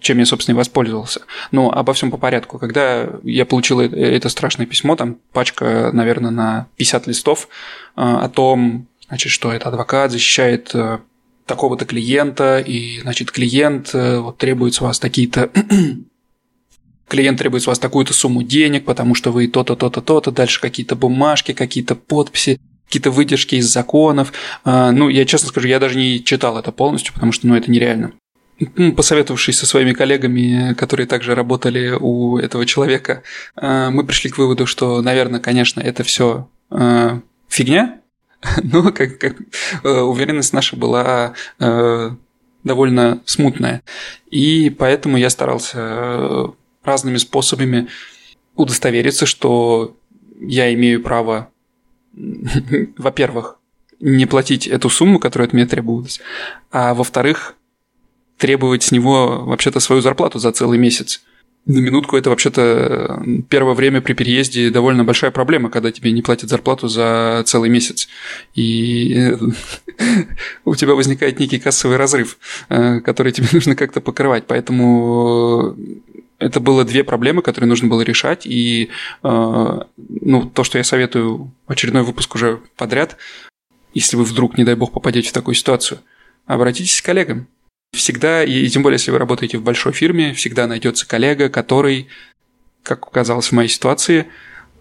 [0.00, 1.22] чем я, собственно, и воспользовался.
[1.50, 2.58] Но обо всем по порядку.
[2.58, 7.48] Когда я получил это страшное письмо, там пачка, наверное, на 50 листов
[7.94, 10.74] о том, значит, что это адвокат защищает
[11.46, 15.50] такого-то клиента, и, значит, клиент э, вот, требует с вас такие-то
[17.08, 20.96] клиент требует с вас такую-то сумму денег, потому что вы то-то, то-то, то-то, дальше какие-то
[20.96, 24.32] бумажки, какие-то подписи, какие-то выдержки из законов.
[24.64, 28.12] Ну, я честно скажу, я даже не читал это полностью, потому что, ну, это нереально.
[28.96, 33.22] Посоветовавшись со своими коллегами, которые также работали у этого человека,
[33.56, 38.00] а, мы пришли к выводу, что, наверное, конечно, это все а, фигня,
[38.62, 39.36] но как, как
[39.84, 42.10] э, уверенность наша была э,
[42.64, 43.82] довольно смутная.
[44.30, 46.46] И поэтому я старался э,
[46.84, 47.88] разными способами
[48.56, 49.96] удостовериться, что
[50.40, 51.50] я имею право,
[52.96, 53.58] во-первых,
[54.00, 56.20] не платить эту сумму, которая от меня требовалась,
[56.72, 57.54] а во-вторых,
[58.42, 61.22] требовать с него вообще-то свою зарплату за целый месяц.
[61.64, 66.50] На минутку это вообще-то первое время при переезде довольно большая проблема, когда тебе не платят
[66.50, 68.08] зарплату за целый месяц.
[68.56, 69.30] И
[70.64, 72.36] у тебя возникает некий кассовый разрыв,
[72.68, 74.48] э, который тебе нужно как-то покрывать.
[74.48, 75.76] Поэтому
[76.40, 78.44] это было две проблемы, которые нужно было решать.
[78.44, 78.88] И
[79.22, 79.80] э,
[80.20, 83.16] ну, то, что я советую очередной выпуск уже подряд,
[83.94, 86.00] если вы вдруг, не дай бог, попадете в такую ситуацию,
[86.44, 87.46] обратитесь к коллегам.
[87.92, 92.08] Всегда, и тем более, если вы работаете в большой фирме, всегда найдется коллега, который,
[92.82, 94.28] как оказалось в моей ситуации,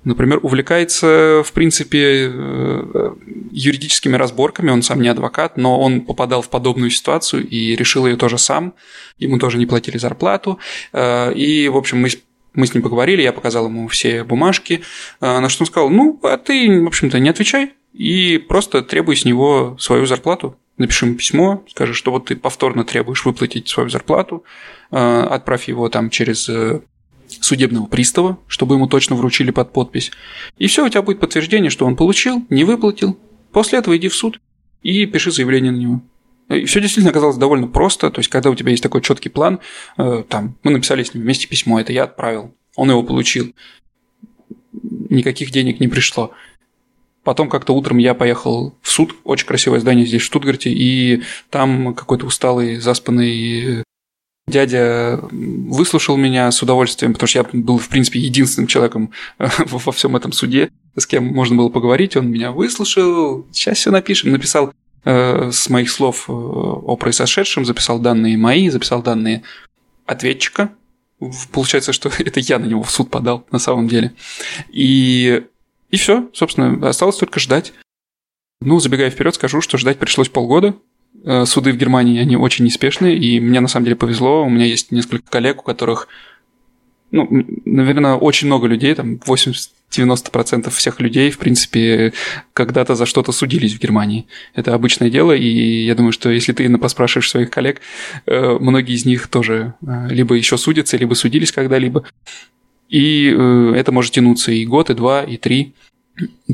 [0.05, 3.13] например, увлекается, в принципе, э,
[3.51, 4.71] юридическими разборками.
[4.71, 8.75] Он сам не адвокат, но он попадал в подобную ситуацию и решил ее тоже сам.
[9.17, 10.59] Ему тоже не платили зарплату.
[10.93, 12.09] Э, и, в общем, мы
[12.53, 14.81] мы с ним поговорили, я показал ему все бумажки,
[15.21, 19.15] э, на что он сказал, ну, а ты, в общем-то, не отвечай и просто требуй
[19.15, 23.89] с него свою зарплату напиши ему письмо, скажи, что вот ты повторно требуешь выплатить свою
[23.89, 24.43] зарплату,
[24.91, 26.81] э, отправь его там через э,
[27.27, 30.11] судебного пристава, чтобы ему точно вручили под подпись.
[30.57, 33.17] И все, у тебя будет подтверждение, что он получил, не выплатил,
[33.51, 34.39] После этого иди в суд
[34.81, 36.01] и пиши заявление на него.
[36.49, 38.09] И все действительно оказалось довольно просто.
[38.09, 39.59] То есть, когда у тебя есть такой четкий план,
[39.97, 43.53] э, там, мы написали с ним вместе письмо, это я отправил, он его получил.
[45.09, 46.31] Никаких денег не пришло.
[47.23, 51.93] Потом как-то утром я поехал в суд, очень красивое здание здесь, в Штутгарте, и там
[51.93, 53.83] какой-то усталый, заспанный
[54.47, 60.15] дядя выслушал меня с удовольствием, потому что я был, в принципе, единственным человеком во всем
[60.15, 62.15] этом суде, с кем можно было поговорить.
[62.17, 64.31] Он меня выслушал, сейчас все напишем.
[64.31, 64.73] Написал
[65.05, 69.43] э, с моих слов э, о произошедшем, записал данные мои, записал данные
[70.05, 70.71] ответчика.
[71.51, 74.13] Получается, что это я на него в суд подал на самом деле.
[74.69, 75.43] И
[75.91, 77.73] и все, собственно, осталось только ждать.
[78.61, 80.75] Ну, забегая вперед, скажу, что ждать пришлось полгода.
[81.23, 84.43] Э, суды в Германии, они очень неспешные, и мне на самом деле повезло.
[84.43, 86.07] У меня есть несколько коллег, у которых,
[87.11, 87.27] ну,
[87.65, 92.13] наверное, очень много людей, там 80-90% всех людей, в принципе,
[92.53, 94.27] когда-то за что-то судились в Германии.
[94.55, 97.81] Это обычное дело, и я думаю, что если ты поспрашиваешь своих коллег,
[98.25, 102.05] э, многие из них тоже э, либо еще судятся, либо судились когда-либо.
[102.91, 105.73] И э, это может тянуться и год, и два, и три,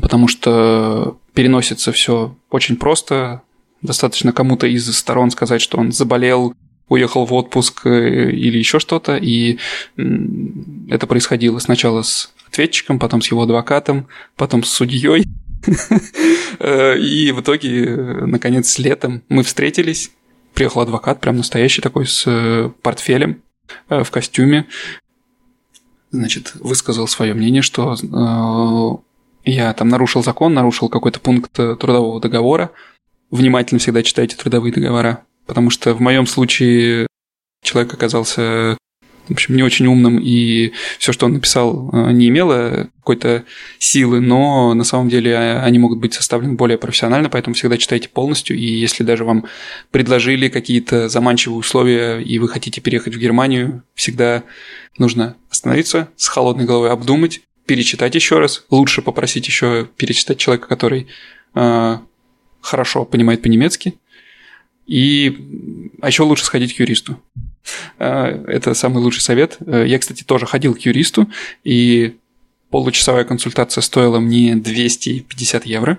[0.00, 3.42] потому что переносится все очень просто.
[3.82, 6.54] Достаточно кому-то из сторон сказать, что он заболел,
[6.88, 9.58] уехал в отпуск э, или еще что-то, и
[9.96, 15.24] это происходило сначала с ответчиком, потом с его адвокатом, потом с судьей.
[16.60, 17.94] Э, и в итоге,
[18.26, 20.10] наконец, летом мы встретились.
[20.54, 23.42] Приехал адвокат, прям настоящий такой, с портфелем
[23.88, 24.66] в костюме
[26.10, 32.70] значит, высказал свое мнение, что э, я там нарушил закон, нарушил какой-то пункт трудового договора.
[33.30, 37.06] Внимательно всегда читайте трудовые договора, потому что в моем случае
[37.62, 38.77] человек оказался
[39.28, 43.44] в общем, не очень умным, и все, что он написал, э, не имело какой-то
[43.78, 48.08] силы, но на самом деле э, они могут быть составлены более профессионально, поэтому всегда читайте
[48.08, 49.44] полностью, и если даже вам
[49.90, 54.44] предложили какие-то заманчивые условия, и вы хотите переехать в Германию, всегда
[54.96, 61.06] нужно остановиться, с холодной головой обдумать, перечитать еще раз, лучше попросить еще перечитать человека, который
[61.54, 61.98] э,
[62.60, 63.94] хорошо понимает по-немецки,
[64.86, 67.20] и а еще лучше сходить к юристу.
[67.98, 69.58] Э, это самый лучший совет.
[69.66, 71.30] Э, я, кстати, тоже ходил к юристу,
[71.64, 72.16] и
[72.70, 75.98] получасовая консультация стоила мне 250 евро.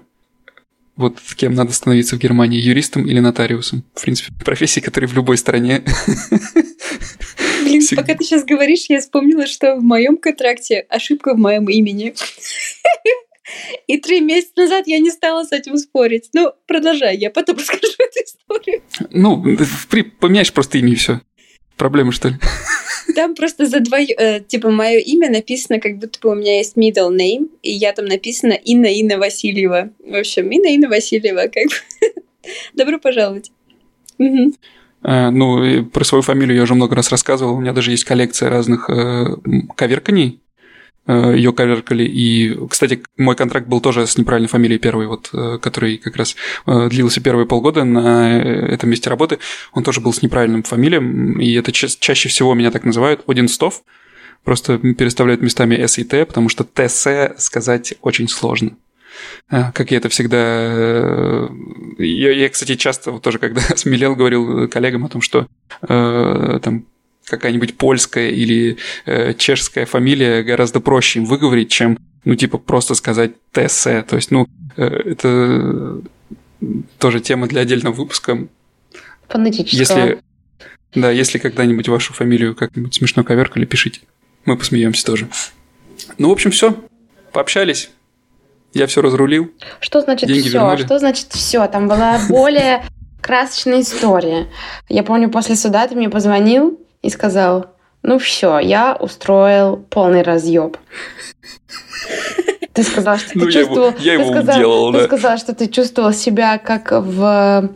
[0.95, 3.83] Вот кем надо становиться в Германии, юристом или нотариусом.
[3.95, 5.83] В принципе, профессии, которые в любой стране.
[7.63, 12.13] Блин, пока ты сейчас говоришь, я вспомнила, что в моем контракте ошибка в моем имени.
[13.87, 16.29] И три месяца назад я не стала с этим спорить.
[16.33, 18.81] Ну, продолжай, я потом расскажу эту историю.
[19.09, 19.41] Ну,
[20.19, 21.21] поменяешь просто имя и все.
[21.79, 22.35] Проблема, что ли?
[23.15, 26.77] Там просто за двое, э, типа, мое имя написано, как будто бы у меня есть
[26.77, 29.89] middle name, и я там написано Инна Инна Васильева.
[30.05, 32.21] В общем, Инна Инна Васильева, как бы.
[32.75, 33.51] Добро пожаловать.
[34.19, 34.53] Угу.
[35.01, 37.55] А, ну, про свою фамилию я уже много раз рассказывал.
[37.55, 39.25] У меня даже есть коллекция разных э,
[39.75, 40.39] коверканий.
[41.09, 42.03] Э, ее коверкали.
[42.03, 46.35] И, кстати, мой контракт был тоже с неправильной фамилией первый, вот, э, который как раз
[46.67, 49.39] э, длился первые полгода на этом месте работы.
[49.73, 53.81] Он тоже был с неправильным фамилием, и это ча- чаще всего меня так называют, Одинстов.
[54.43, 57.07] Просто переставляют местами С и Т, потому что ТС
[57.43, 58.77] сказать очень сложно.
[59.49, 61.49] Как я это всегда...
[61.97, 65.47] Я, я кстати, часто вот тоже, когда смелел, говорил коллегам о том, что
[65.81, 66.85] э, там
[67.29, 73.31] какая-нибудь польская или э, чешская фамилия гораздо проще им выговорить, чем, ну, типа, просто сказать
[73.51, 74.03] ТСЭ.
[74.03, 76.01] То есть, ну, э, это
[76.97, 78.47] тоже тема для отдельного выпуска.
[79.27, 79.79] Фонетического.
[79.79, 80.19] Если,
[80.93, 84.01] да, если когда-нибудь вашу фамилию как-нибудь смешно коверкали, пишите.
[84.45, 85.27] Мы посмеемся тоже.
[86.17, 86.75] Ну, в общем, все.
[87.31, 87.91] Пообщались.
[88.73, 89.51] Я все разрулил.
[89.79, 90.77] Что значит все?
[90.77, 91.67] Что значит все?
[91.67, 92.83] Там была более
[93.21, 94.47] красочная история.
[94.87, 97.67] Я помню, после суда ты мне позвонил, и сказал,
[98.03, 100.77] ну все, я устроил полный разъеб.
[102.73, 103.93] Ты сказал, что ты ну, чувствовал...
[103.99, 104.99] Я его, я его сказал, уделал, да.
[104.99, 107.69] Ты сказал, что ты чувствовал себя как в...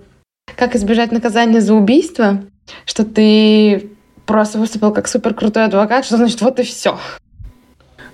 [0.55, 2.43] Как избежать наказания за убийство?
[2.85, 3.91] Что ты
[4.25, 6.97] просто выступил как супер крутой адвокат, что значит вот и все.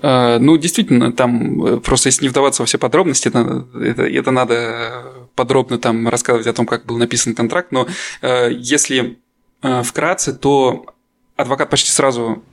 [0.02, 4.32] А, ну, действительно, там э, просто если не вдаваться во все подробности, это, это, это
[4.32, 5.04] надо
[5.36, 7.88] подробно там рассказывать о том, как был написан контракт, но
[8.22, 9.20] э, если
[9.62, 10.86] э, вкратце, то
[11.40, 12.44] адвокат почти сразу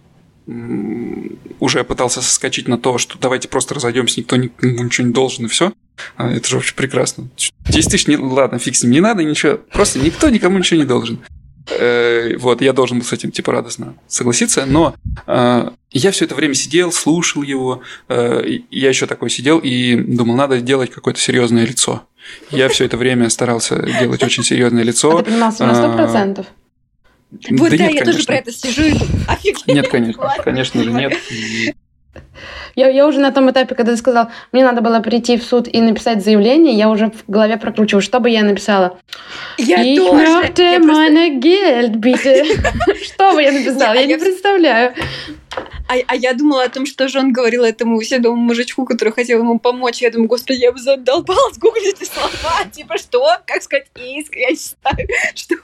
[1.58, 5.48] уже пытался соскочить на то, что давайте просто разойдемся, никто никому ничего не должен, и
[5.48, 5.72] все.
[6.16, 7.28] А, это же вообще прекрасно.
[7.68, 10.86] 10 тысяч, не, ладно, фиг с ним, не надо ничего, просто никто никому ничего не
[10.86, 11.18] должен.
[11.68, 14.94] Э, вот, я должен был с этим, типа, радостно согласиться, но
[15.26, 20.36] э, я все это время сидел, слушал его, э, я еще такой сидел и думал,
[20.36, 22.06] надо делать какое-то серьезное лицо.
[22.52, 25.16] Я все это время старался делать очень серьезное лицо.
[25.16, 25.52] А ты понимал
[26.44, 26.56] на?
[27.30, 28.12] Вот да, да нет, я конечно.
[28.12, 28.92] тоже про это сижу и
[29.28, 29.66] офигеть.
[29.66, 31.14] Нет, конечно, конечно же нет.
[32.74, 35.66] Я, я уже на том этапе, когда ты сказал, мне надо было прийти в суд
[35.66, 38.98] и написать заявление, я уже в голове прокручиваю, что бы я написала.
[39.58, 40.52] Я ich тоже.
[40.58, 42.44] я Geld, bitte.
[43.02, 43.94] Что бы я написала?
[43.94, 44.94] Я не представляю.
[45.88, 49.38] А, а я думала о том, что же он говорил этому седому мужичку, который хотел
[49.38, 50.02] ему помочь.
[50.02, 52.64] Я думаю, господи, я бы задолбалась гуглить эти слова.
[52.72, 53.24] Типа, что?
[53.46, 54.34] Как сказать иск?
[54.34, 55.08] Я знаю.
[55.34, 55.54] Что?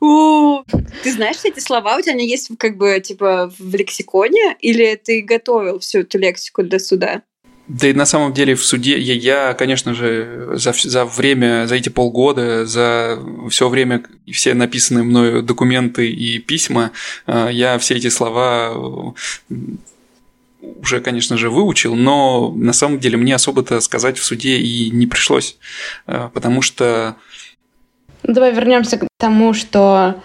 [0.00, 0.62] О,
[1.02, 1.96] ты знаешь эти слова?
[1.96, 4.56] У тебя они есть как бы типа в лексиконе?
[4.60, 7.22] Или ты готовил всю эту лексику для суда?
[7.68, 11.74] Да и на самом деле в суде я, я конечно же, за, за время, за
[11.74, 13.18] эти полгода, за
[13.50, 16.92] все время, все написанные мною документы и письма,
[17.26, 19.14] э, я все эти слова
[20.60, 25.06] уже, конечно же, выучил, но на самом деле мне особо-то сказать в суде и не
[25.06, 25.56] пришлось,
[26.06, 27.16] э, потому что
[28.26, 30.20] ну, давай вернемся к тому, что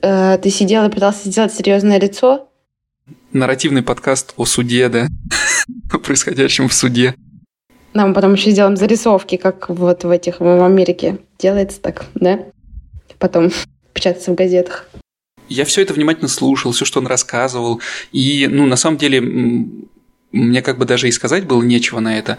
[0.00, 2.48] э, ты сидел и пытался сделать серьезное лицо.
[3.32, 5.06] Нарративный подкаст о суде, да,
[5.92, 7.14] о происходящем в суде.
[7.92, 12.40] Нам потом еще сделаем зарисовки, как вот в этих в Америке делается так, да?
[13.18, 13.50] Потом
[13.92, 14.88] печатается в газетах.
[15.48, 17.82] Я все это внимательно слушал, все, что он рассказывал.
[18.12, 22.38] И, ну, на самом деле, мне как бы даже и сказать было нечего на это.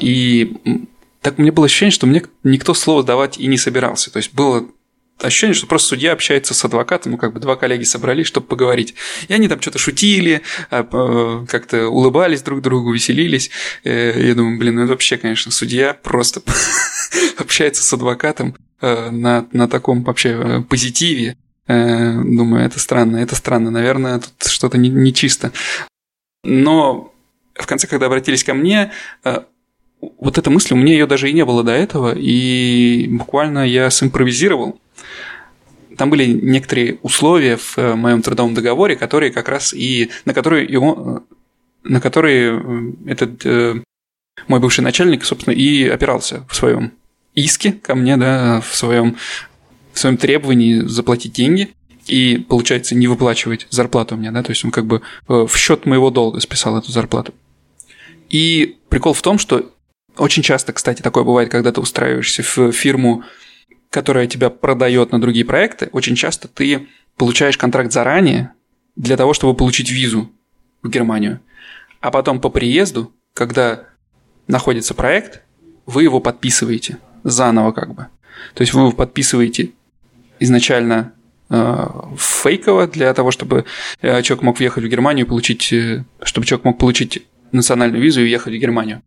[0.00, 0.56] И
[1.28, 4.10] так мне было ощущение, что мне никто слово давать и не собирался.
[4.10, 4.66] То есть было
[5.20, 8.94] ощущение, что просто судья общается с адвокатом, ну, как бы два коллеги собрались, чтобы поговорить.
[9.28, 13.50] И они там что-то шутили, а, а, как-то улыбались друг другу, веселились.
[13.84, 16.40] Э, я думаю, блин, ну это вообще, конечно, судья просто
[17.36, 21.36] общается с адвокатом э, на, на таком вообще э, позитиве.
[21.66, 23.70] Думаю, это странно, это странно.
[23.70, 25.52] Наверное, тут что-то нечисто.
[26.42, 27.12] Не Но
[27.52, 28.90] в конце, когда обратились ко мне,
[30.00, 33.90] вот эта мысль, у меня ее даже и не было до этого, и буквально я
[33.90, 34.80] симпровизировал.
[35.96, 40.64] Там были некоторые условия в э, моем трудовом договоре, которые как раз и на которые
[40.64, 41.24] его,
[41.82, 42.60] на которые
[43.06, 43.82] э, этот э,
[44.46, 46.92] мой бывший начальник, собственно, и опирался в своем
[47.34, 49.16] иске ко мне, да, в своем,
[49.92, 51.70] в своем требовании заплатить деньги
[52.06, 56.10] и, получается, не выплачивать зарплату меня, да, то есть он как бы в счет моего
[56.10, 57.34] долга списал эту зарплату.
[58.30, 59.70] И прикол в том, что
[60.18, 63.24] очень часто, кстати, такое бывает, когда ты устраиваешься в фирму,
[63.90, 65.88] которая тебя продает на другие проекты.
[65.92, 68.52] Очень часто ты получаешь контракт заранее
[68.96, 70.30] для того, чтобы получить визу
[70.82, 71.40] в Германию.
[72.00, 73.84] А потом по приезду, когда
[74.46, 75.42] находится проект,
[75.86, 78.06] вы его подписываете заново как бы.
[78.54, 79.70] То есть вы его подписываете
[80.38, 81.12] изначально
[81.50, 83.64] э, фейково для того, чтобы
[84.00, 88.24] э, человек мог въехать в Германию получить, э, чтобы человек мог получить национальную визу и
[88.24, 89.02] уехать в Германию.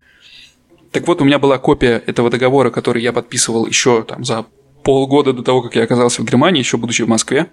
[0.91, 4.45] Так вот, у меня была копия этого договора, который я подписывал еще там за
[4.83, 7.47] полгода до того, как я оказался в Германии, еще будучи в Москве.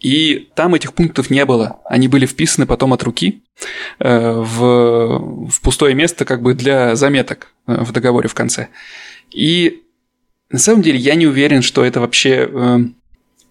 [0.00, 1.80] И там этих пунктов не было.
[1.86, 3.42] Они были вписаны потом от руки
[3.98, 8.68] э, в, в пустое место как бы для заметок э, в договоре в конце.
[9.30, 9.82] И
[10.50, 12.78] на самом деле я не уверен, что это вообще э,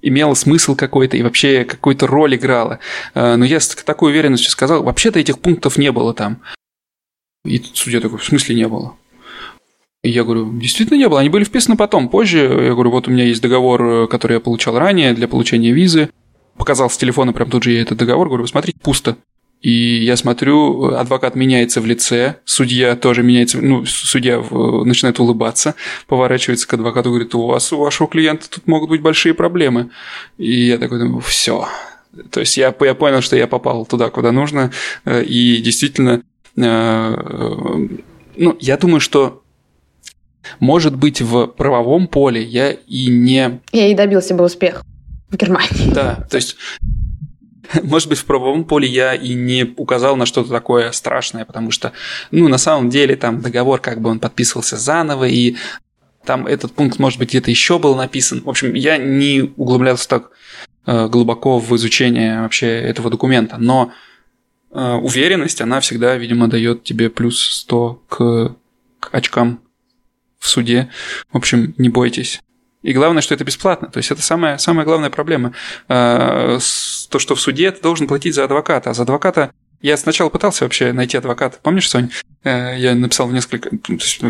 [0.01, 2.79] имело смысл какой-то и вообще какую-то роль играло.
[3.15, 6.41] Э, но я с такой уверенностью сказал, вообще-то этих пунктов не было там.
[7.43, 8.95] И судья такой, в смысле не было?
[10.05, 12.37] И я говорю, действительно не было, они были вписаны потом, позже.
[12.37, 16.11] Я говорю, вот у меня есть договор, э, который я получал ранее для получения визы.
[16.57, 19.17] Показал с телефона прям тут же я этот договор, говорю, смотрите, пусто.
[19.61, 25.73] И я смотрю, адвокат меняется в лице, судья тоже меняется, ну, судья начинает улыбаться,
[26.05, 29.89] поворачивается к адвокату, говорит, у вас, у вашего клиента тут могут быть большие проблемы.
[30.37, 31.67] И я такой думаю, все.
[32.29, 34.71] То есть я, я понял, что я попал туда, куда нужно,
[35.03, 36.21] э, и действительно,
[36.57, 37.87] э,
[38.37, 39.41] ну, я думаю, что
[40.59, 43.61] может быть, в правовом поле я и не...
[43.71, 44.83] Я и добился бы успеха
[45.29, 45.93] в Германии.
[45.93, 46.57] Да, то есть
[47.83, 51.93] может быть, в правовом поле я и не указал на что-то такое страшное, потому что,
[52.31, 55.55] ну, на самом деле, там договор как бы он подписывался заново, и
[56.25, 58.41] там этот пункт, может быть, где-то еще был написан.
[58.43, 60.31] В общем, я не углублялся так
[60.85, 63.91] э, глубоко в изучение вообще этого документа, но
[64.71, 68.55] э, уверенность, она всегда, видимо, дает тебе плюс 100 к,
[68.99, 69.61] к очкам
[70.45, 70.89] в суде.
[71.31, 72.41] В общем, не бойтесь.
[72.83, 73.89] И главное, что это бесплатно.
[73.89, 75.53] То есть это самая, самая главная проблема.
[75.87, 76.59] А,
[77.09, 78.91] то, что в суде ты должен платить за адвоката.
[78.91, 81.57] А за адвоката я сначала пытался вообще найти адвоката.
[81.63, 82.11] Помнишь, Сонь?
[82.43, 83.71] Э, я написал несколько...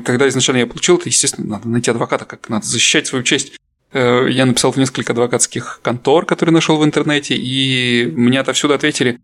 [0.05, 3.59] Когда изначально я получил это, естественно, надо найти адвоката, как надо защищать свою честь.
[3.91, 9.19] Э, я написал в несколько адвокатских контор, которые нашел в интернете, и мне отовсюду ответили,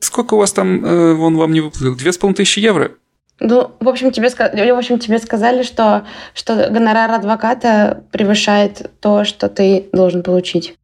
[0.00, 1.96] сколько у вас там, э, он вам не выплатил?
[1.96, 2.92] Две с половиной тысячи евро?
[3.40, 9.48] Ну, в общем, тебе, в общем, тебе сказали, что, что гонорар адвоката превышает то, что
[9.48, 10.74] ты должен получить.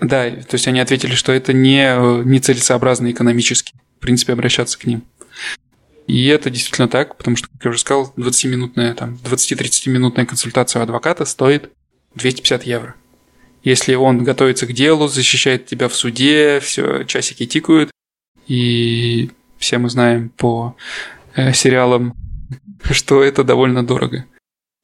[0.00, 4.86] Да, то есть они ответили, что это не, не целесообразно экономически, в принципе, обращаться к
[4.86, 5.04] ним.
[6.06, 10.82] И это действительно так, потому что, как я уже сказал, 20-минутная, там, 20-30-минутная консультация у
[10.82, 11.70] адвоката стоит
[12.16, 12.96] 250 евро.
[13.62, 17.90] Если он готовится к делу, защищает тебя в суде, все, часики тикают,
[18.48, 20.74] и все мы знаем по
[21.54, 22.14] сериалам,
[22.90, 24.24] что это довольно дорого.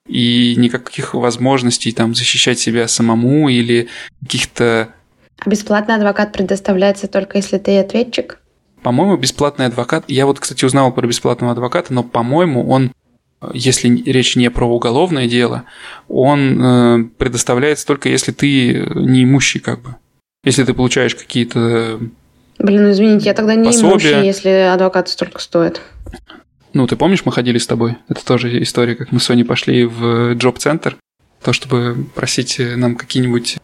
[0.07, 3.89] И никаких возможностей там защищать себя самому или
[4.23, 4.91] каких-то...
[5.39, 8.41] А бесплатный адвокат предоставляется только если ты ответчик?
[8.83, 10.05] По-моему, бесплатный адвокат...
[10.07, 12.93] Я вот, кстати, узнал про бесплатного адвоката, но, по-моему, он,
[13.53, 15.65] если речь не про уголовное дело,
[16.09, 19.97] он э, предоставляется только если ты не имущий, как бы.
[20.45, 21.99] Если ты получаешь какие-то
[22.59, 24.13] Блин, ну извините, я тогда не пособия.
[24.13, 25.81] имущий, если адвокат столько стоит.
[26.77, 27.97] Ну, ты помнишь, мы ходили с тобой?
[28.07, 30.99] Это тоже история, как мы с Соней пошли в джоб-центр,
[31.43, 33.57] то, чтобы просить нам какие-нибудь...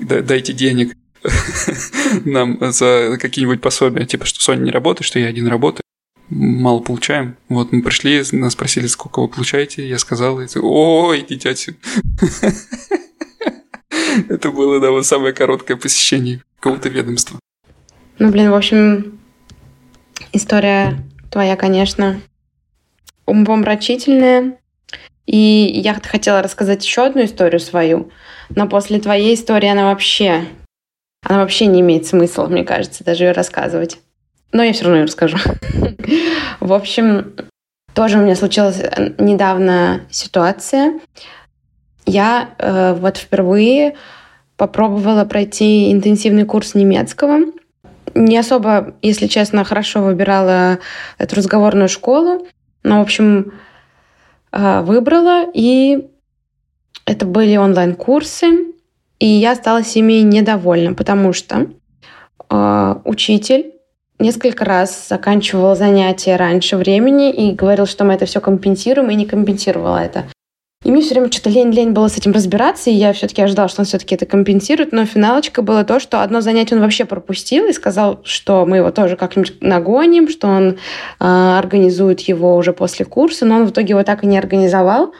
[0.00, 0.96] Дайте денег
[2.24, 5.82] нам за какие-нибудь пособия, типа, что Соня не работает, что я один работаю,
[6.30, 7.36] мало получаем.
[7.50, 11.76] Вот мы пришли, нас спросили, сколько вы получаете, я сказал, и ой, идите отсюда.
[14.30, 17.38] Это было, да, вот самое короткое посещение какого-то ведомства.
[18.18, 19.18] Ну, блин, в общем,
[20.32, 22.22] история твоя, конечно,
[23.26, 24.58] умопомрачительная.
[25.26, 28.10] И я хотела рассказать еще одну историю свою,
[28.50, 30.44] но после твоей истории она вообще
[31.24, 33.98] она вообще не имеет смысла, мне кажется, даже ее рассказывать.
[34.52, 35.38] Но я все равно ее расскажу.
[36.60, 37.34] В общем,
[37.94, 41.00] тоже у меня случилась э, недавно ситуация.
[42.04, 43.96] Я э, вот впервые
[44.56, 47.40] попробовала пройти интенсивный курс немецкого.
[48.14, 50.78] Не особо, если честно, хорошо выбирала
[51.18, 52.46] эту разговорную школу,
[52.84, 53.52] но, в общем,
[54.52, 56.08] э, выбрала, и
[57.06, 58.72] это были онлайн-курсы.
[59.18, 61.66] И я осталась ими недовольна, потому что
[62.50, 63.72] э, учитель
[64.18, 69.26] несколько раз заканчивал занятия раньше времени и говорил, что мы это все компенсируем, и не
[69.26, 70.24] компенсировала это.
[70.84, 73.80] И мне все время что-то лень-лень было с этим разбираться, и я все-таки ожидала, что
[73.80, 77.72] он все-таки это компенсирует, но финалочка было то, что одно занятие он вообще пропустил и
[77.72, 80.76] сказал, что мы его тоже как-нибудь нагоним, что он э,
[81.18, 85.14] организует его уже после курса, но он в итоге его так и не организовал.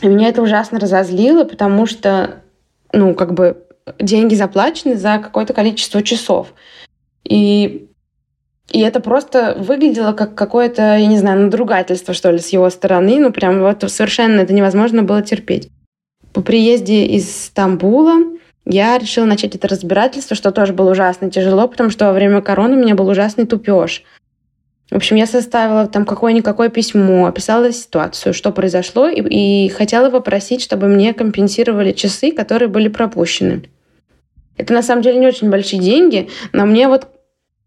[0.00, 2.42] И меня это ужасно разозлило, потому что
[2.94, 3.66] ну, как бы
[3.98, 6.54] деньги заплачены за какое-то количество часов.
[7.24, 7.88] И,
[8.72, 13.20] и это просто выглядело как какое-то, я не знаю, надругательство, что ли, с его стороны.
[13.20, 15.68] Ну, прям вот совершенно это невозможно было терпеть.
[16.32, 18.14] По приезде из Стамбула
[18.64, 22.76] я решила начать это разбирательство, что тоже было ужасно тяжело, потому что во время короны
[22.76, 24.04] у меня был ужасный тупеж.
[24.90, 30.62] В общем, я составила там какое-никакое письмо, описала ситуацию, что произошло, и, и хотела попросить,
[30.62, 33.64] чтобы мне компенсировали часы, которые были пропущены.
[34.58, 37.08] Это на самом деле не очень большие деньги, но мне вот,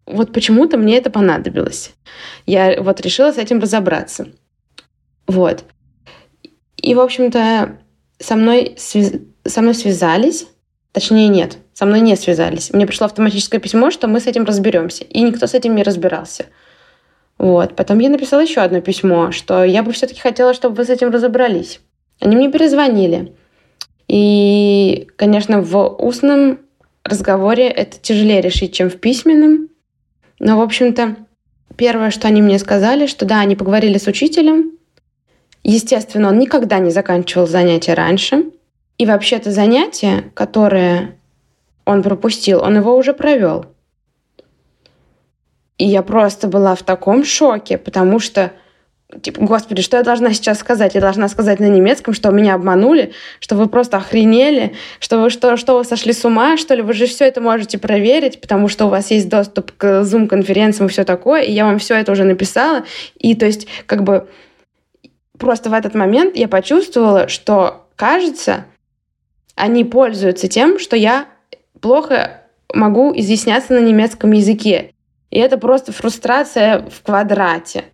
[0.05, 1.93] вот почему-то мне это понадобилось.
[2.45, 4.27] Я вот решила с этим разобраться.
[5.27, 5.63] Вот.
[6.77, 7.77] И, в общем-то,
[8.19, 9.13] со мной, связ...
[9.45, 10.47] со мной связались,
[10.91, 12.71] точнее, нет, со мной не связались.
[12.71, 15.03] Мне пришло автоматическое письмо, что мы с этим разберемся.
[15.05, 16.45] И никто с этим не разбирался.
[17.37, 17.75] Вот.
[17.75, 21.09] Потом я написала еще одно письмо, что я бы все-таки хотела, чтобы вы с этим
[21.09, 21.79] разобрались.
[22.19, 23.35] Они мне перезвонили.
[24.07, 26.59] И, конечно, в устном
[27.03, 29.69] разговоре это тяжелее решить, чем в письменном.
[30.39, 31.15] Но, в общем-то,
[31.75, 34.71] первое, что они мне сказали, что да, они поговорили с учителем.
[35.63, 38.51] Естественно, он никогда не заканчивал занятия раньше.
[38.97, 41.17] И вообще-то занятие, которое
[41.85, 43.65] он пропустил, он его уже провел.
[45.77, 48.53] И я просто была в таком шоке, потому что
[49.21, 50.95] типа, господи, что я должна сейчас сказать?
[50.95, 55.57] Я должна сказать на немецком, что меня обманули, что вы просто охренели, что вы что,
[55.57, 56.81] что вы сошли с ума, что ли?
[56.81, 60.89] Вы же все это можете проверить, потому что у вас есть доступ к Zoom-конференциям и
[60.89, 62.85] все такое, и я вам все это уже написала.
[63.17, 64.27] И то есть, как бы,
[65.37, 68.65] просто в этот момент я почувствовала, что, кажется,
[69.55, 71.27] они пользуются тем, что я
[71.79, 72.41] плохо
[72.73, 74.91] могу изъясняться на немецком языке.
[75.29, 77.85] И это просто фрустрация в квадрате.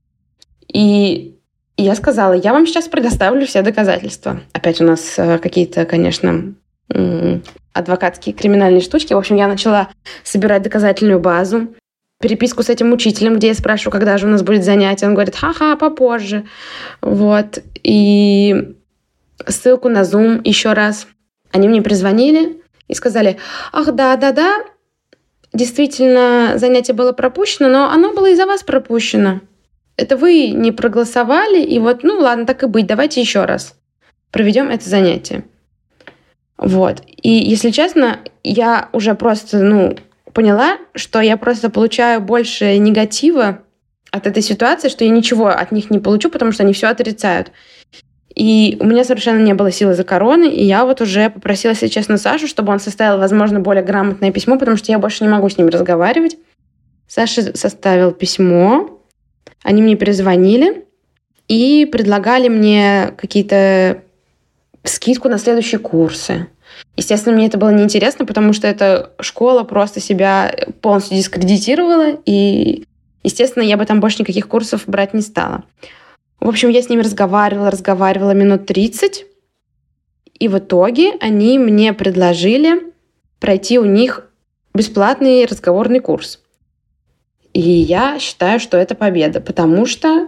[0.73, 1.35] И
[1.77, 4.41] я сказала, я вам сейчас предоставлю все доказательства.
[4.53, 6.53] Опять у нас э, какие-то, конечно,
[7.73, 9.13] адвокатские криминальные штучки.
[9.13, 9.89] В общем, я начала
[10.23, 11.73] собирать доказательную базу,
[12.21, 15.07] переписку с этим учителем, где я спрашиваю, когда же у нас будет занятие.
[15.07, 16.45] Он говорит, ха-ха, попозже.
[17.01, 17.59] Вот.
[17.83, 18.75] И
[19.47, 21.07] ссылку на Zoom еще раз.
[21.51, 23.37] Они мне призвонили и сказали,
[23.71, 24.63] ах, да-да-да,
[25.53, 29.41] действительно занятие было пропущено, но оно было из-за вас пропущено.
[30.01, 33.75] Это вы не проголосовали, и вот, ну ладно, так и быть, давайте еще раз
[34.31, 35.43] проведем это занятие.
[36.57, 37.01] Вот.
[37.21, 39.97] И, если честно, я уже просто, ну,
[40.33, 43.59] поняла, что я просто получаю больше негатива
[44.11, 47.51] от этой ситуации, что я ничего от них не получу, потому что они все отрицают.
[48.33, 51.87] И у меня совершенно не было силы за короны, и я вот уже попросила, если
[51.87, 55.49] честно, Сашу, чтобы он составил, возможно, более грамотное письмо, потому что я больше не могу
[55.49, 56.37] с ним разговаривать.
[57.07, 59.00] Саша составил письмо,
[59.63, 60.85] они мне перезвонили
[61.47, 64.01] и предлагали мне какие-то
[64.83, 66.47] скидку на следующие курсы.
[66.95, 72.85] Естественно, мне это было неинтересно, потому что эта школа просто себя полностью дискредитировала, и,
[73.23, 75.63] естественно, я бы там больше никаких курсов брать не стала.
[76.39, 79.25] В общем, я с ними разговаривала, разговаривала минут 30,
[80.39, 82.91] и в итоге они мне предложили
[83.39, 84.27] пройти у них
[84.73, 86.39] бесплатный разговорный курс.
[87.53, 90.27] И я считаю, что это победа, потому что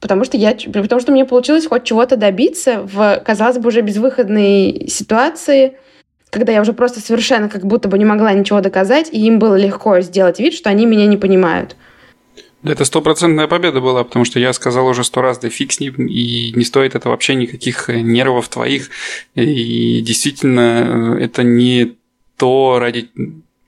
[0.00, 4.86] потому что я, потому что мне получилось хоть чего-то добиться в, казалось бы, уже безвыходной
[4.88, 5.76] ситуации,
[6.30, 9.56] когда я уже просто совершенно как будто бы не могла ничего доказать, и им было
[9.56, 11.76] легко сделать вид, что они меня не понимают.
[12.62, 15.94] Это стопроцентная победа была, потому что я сказал уже сто раз, да фиг с ним,
[16.06, 18.90] и не стоит это вообще никаких э, нервов твоих.
[19.34, 21.96] И действительно, э, это не
[22.36, 23.10] то, ради,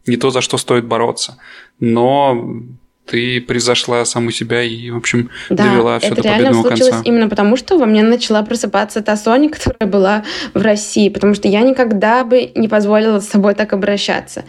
[0.06, 1.38] не то, за что стоит бороться.
[1.80, 2.62] Но
[3.06, 6.44] ты превзошла саму себя и, в общем, да, довела все до победного конца.
[6.44, 10.24] это реально случилось именно потому, что во мне начала просыпаться та Соня, которая была
[10.54, 14.44] в России, потому что я никогда бы не позволила с собой так обращаться.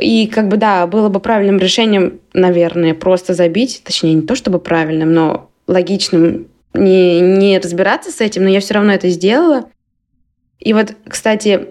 [0.00, 4.58] И как бы, да, было бы правильным решением, наверное, просто забить, точнее, не то чтобы
[4.58, 9.70] правильным, но логичным не, не разбираться с этим, но я все равно это сделала.
[10.58, 11.68] И вот, кстати,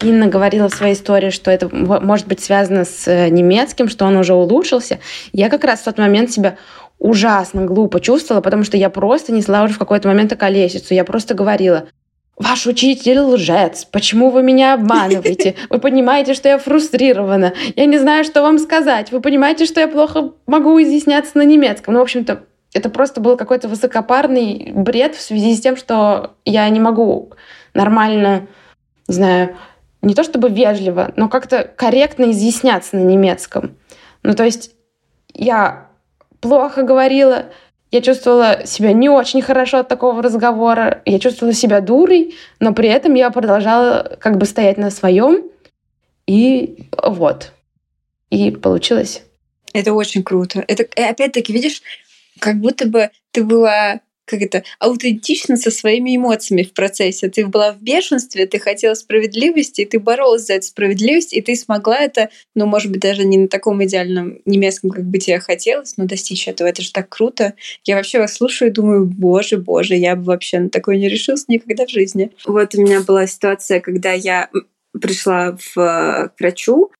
[0.00, 4.16] Инна говорила в своей истории, что это может быть связано с э, немецким, что он
[4.16, 4.98] уже улучшился.
[5.32, 6.58] Я как раз в тот момент себя
[6.98, 10.94] ужасно глупо чувствовала, потому что я просто несла уже в какой-то момент околесицу.
[10.94, 11.88] Я просто говорила,
[12.38, 13.86] Ваш учитель лжец.
[13.86, 15.54] Почему вы меня обманываете?
[15.70, 17.54] Вы понимаете, что я фрустрирована.
[17.76, 19.10] Я не знаю, что вам сказать.
[19.10, 21.94] Вы понимаете, что я плохо могу изъясняться на немецком.
[21.94, 22.42] Ну, в общем-то,
[22.74, 27.32] это просто был какой-то высокопарный бред в связи с тем, что я не могу
[27.72, 28.48] нормально,
[29.08, 29.56] не знаю,
[30.06, 33.76] не то чтобы вежливо, но как-то корректно изъясняться на немецком.
[34.22, 34.70] Ну, то есть
[35.34, 35.88] я
[36.40, 37.46] плохо говорила,
[37.90, 41.02] я чувствовала себя не очень хорошо от такого разговора.
[41.04, 45.42] Я чувствовала себя дурой, но при этом я продолжала как бы стоять на своем.
[46.26, 47.52] И вот.
[48.30, 49.22] И получилось.
[49.72, 50.64] Это очень круто.
[50.68, 51.82] Это, опять-таки, видишь,
[52.38, 57.28] как будто бы ты была как это, аутентично со своими эмоциями в процессе.
[57.28, 61.56] Ты была в бешенстве, ты хотела справедливости, и ты боролась за эту справедливость, и ты
[61.56, 65.96] смогла это, ну, может быть, даже не на таком идеальном немецком, как бы тебе хотелось,
[65.96, 66.68] но достичь этого.
[66.68, 67.54] Это же так круто.
[67.84, 71.48] Я вообще вас слушаю и думаю, боже, боже, я бы вообще на такое не решилась
[71.48, 72.32] никогда в жизни.
[72.44, 74.50] Вот у меня была ситуация, когда я
[75.00, 76.90] пришла в, к врачу,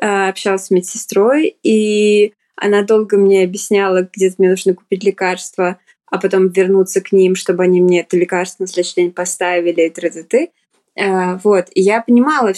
[0.00, 5.78] а, общалась с медсестрой, и она долго мне объясняла, где мне нужно купить лекарства,
[6.10, 9.90] а потом вернуться к ним, чтобы они мне это лекарство на следующий день поставили и
[9.90, 10.48] т т
[10.96, 12.52] э, Вот, и я понимала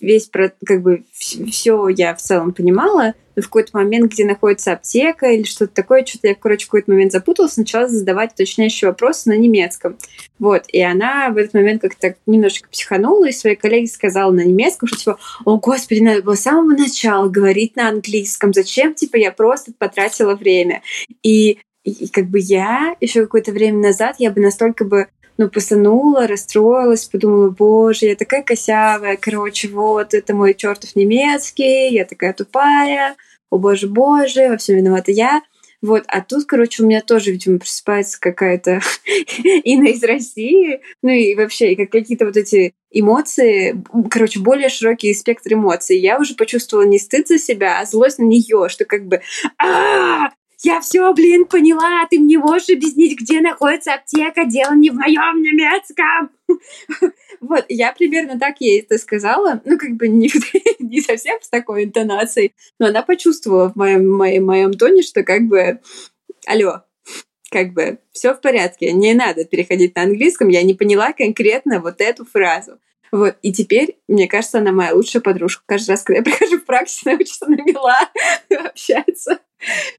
[0.00, 0.30] весь,
[0.64, 5.42] как бы, все я в целом понимала, но в какой-то момент, где находится аптека или
[5.42, 9.96] что-то такое, что-то я, короче, в какой-то момент запуталась, начала задавать уточняющие вопросы на немецком.
[10.38, 14.88] Вот, и она в этот момент как-то немножечко психанула, и своей коллеге сказала на немецком,
[14.88, 19.32] что типа, о, господи, надо было с самого начала говорить на английском, зачем, типа, я
[19.32, 20.82] просто потратила время.
[21.22, 26.26] И и, как бы я еще какое-то время назад, я бы настолько бы ну, посанула,
[26.26, 33.16] расстроилась, подумала, боже, я такая косявая, короче, вот, это мой чертов немецкий, я такая тупая,
[33.50, 35.42] о боже, боже, во всем виновата я.
[35.82, 38.80] Вот, а тут, короче, у меня тоже, видимо, просыпается какая-то
[39.64, 45.52] Инна из России, ну и вообще, и какие-то вот эти эмоции, короче, более широкий спектр
[45.52, 45.98] эмоций.
[45.98, 49.20] Я уже почувствовала не стыд за себя, а злость на нее, что как бы,
[49.58, 50.30] а,
[50.64, 55.42] я все, блин, поняла, ты мне можешь объяснить, где находится аптека, дело не в моем
[55.42, 56.30] немецком.
[57.40, 60.30] Вот, я примерно так ей это сказала, ну, как бы не,
[60.78, 65.42] не совсем с такой интонацией, но она почувствовала в моем, моем, моем тоне, что как
[65.42, 65.80] бы,
[66.46, 66.84] алло,
[67.50, 72.00] как бы все в порядке, не надо переходить на английском, я не поняла конкретно вот
[72.00, 72.78] эту фразу.
[73.12, 75.62] Вот, и теперь, мне кажется, она моя лучшая подружка.
[75.66, 77.96] Каждый раз, когда я прихожу в практику, она учится на мила,
[78.66, 79.40] общается.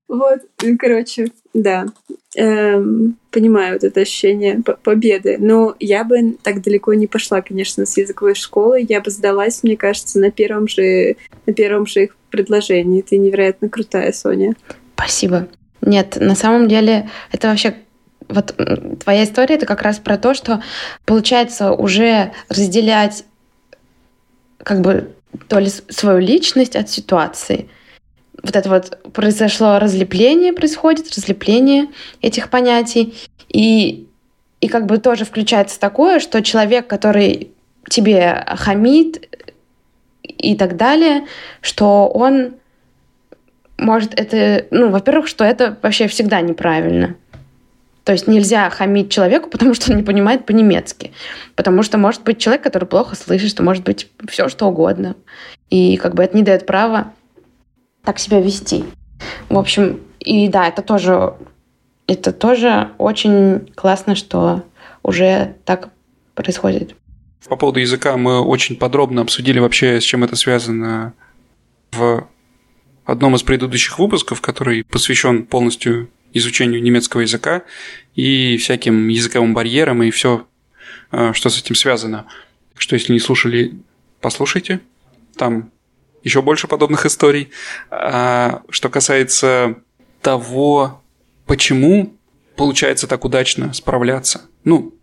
[0.08, 0.42] Вот,
[0.80, 1.88] короче, да.
[2.36, 5.38] Эм, понимаю вот это ощущение победы.
[5.40, 8.86] Но я бы так далеко не пошла, конечно, с языковой школы.
[8.88, 13.02] Я бы сдалась, мне кажется, на первом же, на первом же их предложении.
[13.02, 14.56] Ты невероятно крутая, Соня.
[14.96, 15.48] Спасибо.
[15.82, 17.76] Нет, на самом деле это вообще
[18.28, 18.56] вот
[19.04, 20.62] твоя история это как раз про то, что
[21.06, 23.24] получается уже разделять
[24.64, 25.12] как бы
[25.48, 27.70] то ли свою личность от ситуации.
[28.44, 31.88] Вот это вот произошло разлепление, происходит разлепление
[32.22, 33.16] этих понятий.
[33.50, 34.08] И,
[34.62, 37.52] и как бы тоже включается такое, что человек, который
[37.90, 39.30] тебе хамит
[40.24, 41.26] и так далее,
[41.62, 42.56] что он
[43.78, 47.16] может это, ну, во-первых, что это вообще всегда неправильно.
[48.04, 51.12] То есть нельзя хамить человеку, потому что он не понимает по-немецки.
[51.56, 55.16] Потому что может быть человек, который плохо слышит, что может быть все что угодно.
[55.70, 57.14] И как бы это не дает права
[58.06, 58.86] так себя вести.
[59.50, 61.34] В общем, и да, это тоже,
[62.08, 64.64] это тоже очень классно, что
[65.04, 65.90] уже так
[66.34, 66.96] происходит.
[67.48, 71.14] По поводу языка мы очень подробно обсудили вообще, с чем это связано
[71.92, 72.28] в
[73.06, 77.64] одном из предыдущих выпусков, который посвящен полностью изучению немецкого языка
[78.16, 80.48] и всяким языковым барьерам и все,
[81.12, 82.26] а, что с этим связано.
[82.74, 83.80] Так что, если не слушали,
[84.22, 84.82] послушайте.
[85.38, 85.72] Там
[86.26, 87.52] еще больше подобных историй.
[87.90, 89.78] А что касается
[90.22, 91.02] того,
[91.46, 92.14] почему
[92.58, 94.42] получается так удачно справляться.
[94.66, 94.94] Ну,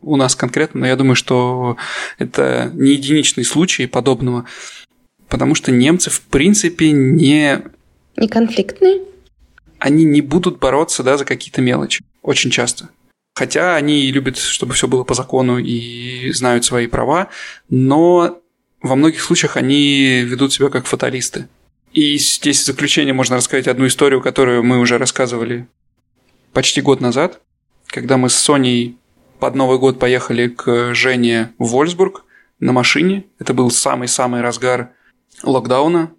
[0.00, 1.76] у нас конкретно, но я думаю, что
[2.18, 4.46] это не единичный случай подобного,
[5.28, 7.62] потому что немцы, в принципе, не...
[8.16, 9.02] Не конфликтные?
[9.78, 12.88] Они не будут бороться да, за какие-то мелочи, очень часто.
[13.34, 17.28] Хотя они любят, чтобы все было по закону и знают свои права,
[17.68, 18.40] но
[18.84, 21.48] во многих случаях они ведут себя как фаталисты.
[21.94, 25.66] И здесь в заключение можно рассказать одну историю, которую мы уже рассказывали
[26.52, 27.40] почти год назад,
[27.86, 28.98] когда мы с Соней
[29.40, 32.26] под Новый год поехали к Жене в Вольсбург
[32.60, 33.24] на машине.
[33.38, 34.90] Это был самый-самый разгар
[35.42, 36.12] локдауна.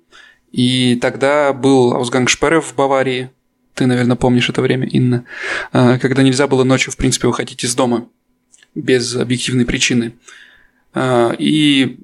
[0.52, 3.30] И тогда был Аусгангшпере в Баварии.
[3.76, 5.26] Ты, наверное, помнишь это время, Инна.
[5.72, 8.10] А, когда нельзя было ночью, в принципе, выходить из дома
[8.74, 10.14] без объективной причины.
[10.94, 12.00] А, и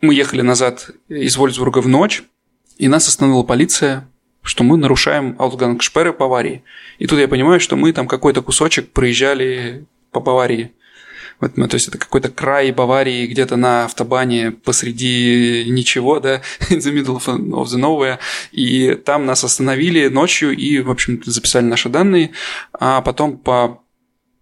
[0.00, 2.22] мы ехали назад из Вольсбурга в ночь,
[2.76, 4.08] и нас остановила полиция,
[4.42, 6.62] что мы нарушаем Аусгангшпере Баварии.
[6.98, 10.72] И тут я понимаю, что мы там какой-то кусочек проезжали по Баварии.
[11.40, 16.36] Вот, ну, то есть это какой-то край Баварии где-то на автобане посреди ничего, да,
[16.70, 18.18] in the middle of the nowhere.
[18.52, 22.30] И там нас остановили ночью и, в общем записали наши данные.
[22.72, 23.82] А потом по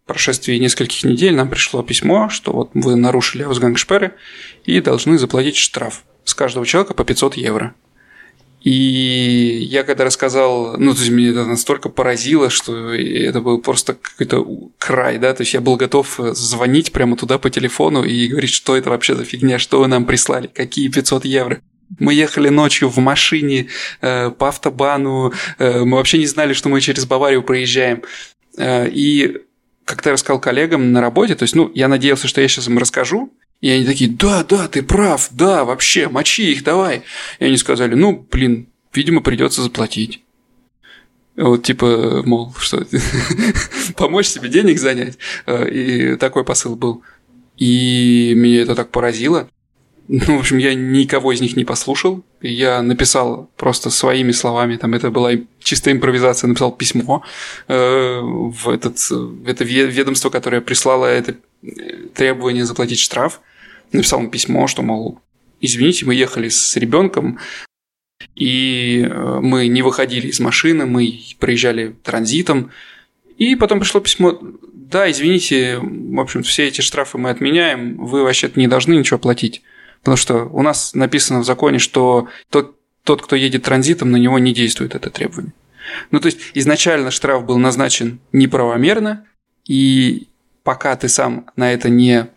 [0.07, 4.15] прошествии нескольких недель нам пришло письмо, что вот вы нарушили Аусгангшперы
[4.65, 7.75] и должны заплатить штраф с каждого человека по 500 евро.
[8.65, 13.93] И я когда рассказал, ну, то есть меня это настолько поразило, что это был просто
[13.93, 18.55] какой-то край, да, то есть я был готов звонить прямо туда по телефону и говорить,
[18.55, 21.61] что это вообще за фигня, что вы нам прислали, какие 500 евро.
[21.99, 23.69] Мы ехали ночью в машине
[24.01, 28.03] э, по автобану, э, мы вообще не знали, что мы через Баварию проезжаем.
[28.57, 29.43] Э, и
[29.85, 33.32] как-то рассказал коллегам на работе, то есть, ну, я надеялся, что я сейчас им расскажу,
[33.61, 37.03] и они такие, да, да, ты прав, да, вообще, мочи их, давай.
[37.39, 40.22] И они сказали, ну, блин, видимо, придется заплатить.
[41.37, 42.87] Вот типа, мол, что
[43.97, 45.18] помочь себе денег занять.
[45.47, 47.03] Э, и такой посыл был.
[47.57, 49.49] И меня это так поразило.
[50.09, 52.23] Ну, в общем, я никого из них не послушал.
[52.43, 57.23] Я написал просто своими словами, там это была чистая импровизация, написал письмо
[57.69, 61.69] э, в, этот, в это ведомство, которое прислало это э,
[62.15, 63.41] требование заплатить штраф
[63.95, 65.21] написал ему письмо, что, мол,
[65.61, 67.39] извините, мы ехали с ребенком,
[68.35, 72.71] и э, мы не выходили из машины, мы проезжали транзитом.
[73.39, 74.39] И потом пришло письмо,
[74.73, 79.63] да, извините, в общем все эти штрафы мы отменяем, вы вообще-то не должны ничего платить.
[80.05, 84.39] Потому что у нас написано в законе, что тот, тот, кто едет транзитом, на него
[84.39, 85.55] не действует это требование.
[86.11, 89.25] Ну, то есть изначально штраф был назначен неправомерно,
[89.67, 90.29] и
[90.63, 92.29] пока ты сам на это не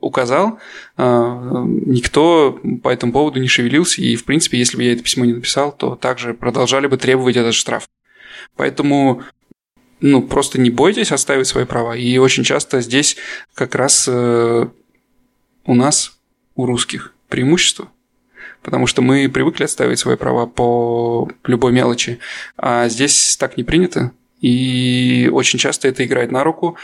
[0.00, 0.58] указал,
[0.96, 5.24] а, никто по этому поводу не шевелился, и, в принципе, если бы я это письмо
[5.24, 7.88] не написал, то также продолжали бы требовать этот штраф.
[8.56, 9.22] Поэтому
[10.00, 11.96] ну, просто не бойтесь оставить свои права.
[11.96, 13.16] И очень часто здесь
[13.54, 14.66] как раз э,
[15.64, 16.18] у нас,
[16.54, 17.88] у русских, преимущество.
[18.62, 22.18] Потому что мы привыкли отставить свои права по любой мелочи.
[22.56, 24.12] А здесь так не принято.
[24.40, 26.76] И очень часто это играет на руку,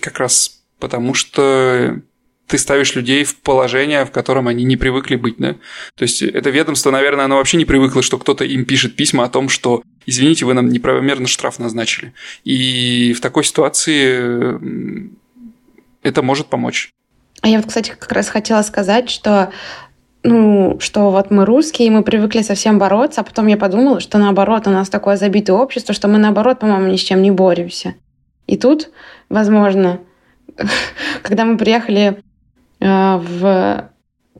[0.00, 2.00] как раз потому что
[2.48, 5.54] ты ставишь людей в положение, в котором они не привыкли быть, да?
[5.94, 9.28] То есть это ведомство, наверное, оно вообще не привыкло, что кто-то им пишет письма о
[9.28, 12.12] том, что извините, вы нам неправомерно штраф назначили.
[12.44, 14.58] И в такой ситуации
[16.02, 16.92] это может помочь.
[17.42, 19.52] А я вот, кстати, как раз хотела сказать, что
[20.22, 24.68] ну, что вот мы русские, мы привыкли совсем бороться, а потом я подумала, что наоборот,
[24.68, 27.94] у нас такое забитое общество, что мы наоборот, по-моему, ни с чем не боремся.
[28.46, 28.90] И тут,
[29.28, 29.98] возможно,
[31.22, 32.22] когда мы приехали
[32.78, 33.90] э, в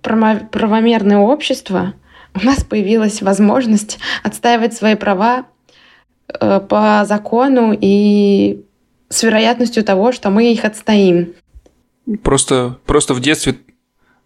[0.00, 1.94] правомерное общество,
[2.34, 5.46] у нас появилась возможность отстаивать свои права
[6.28, 8.64] э, по закону и
[9.08, 11.34] с вероятностью того, что мы их отстоим.
[12.22, 13.56] Просто, просто в детстве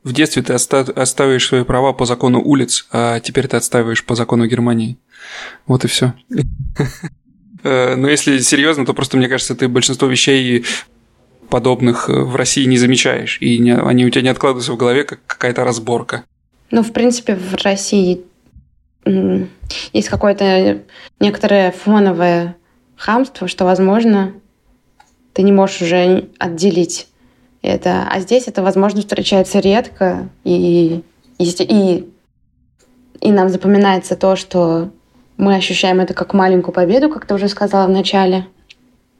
[0.07, 4.47] в детстве ты оставишь свои права по закону улиц, а теперь ты отстаиваешь по закону
[4.47, 4.99] Германии.
[5.67, 6.15] Вот и все.
[7.63, 10.65] Э, но если серьезно, то просто мне кажется, ты большинство вещей
[11.49, 15.03] подобных э, в России не замечаешь, и не, они у тебя не откладываются в голове,
[15.03, 16.23] как какая-то разборка.
[16.71, 18.25] Ну, в принципе, в России
[19.93, 20.83] есть какое-то
[21.19, 22.57] некоторое фоновое
[22.95, 24.35] хамство, что, возможно,
[25.33, 27.09] ты не можешь уже отделить
[27.67, 28.07] это.
[28.11, 31.03] А здесь эта возможность встречается редко, и,
[31.39, 32.09] и, и,
[33.21, 34.91] и нам запоминается то, что
[35.37, 38.47] мы ощущаем это как маленькую победу, как ты уже сказала в начале.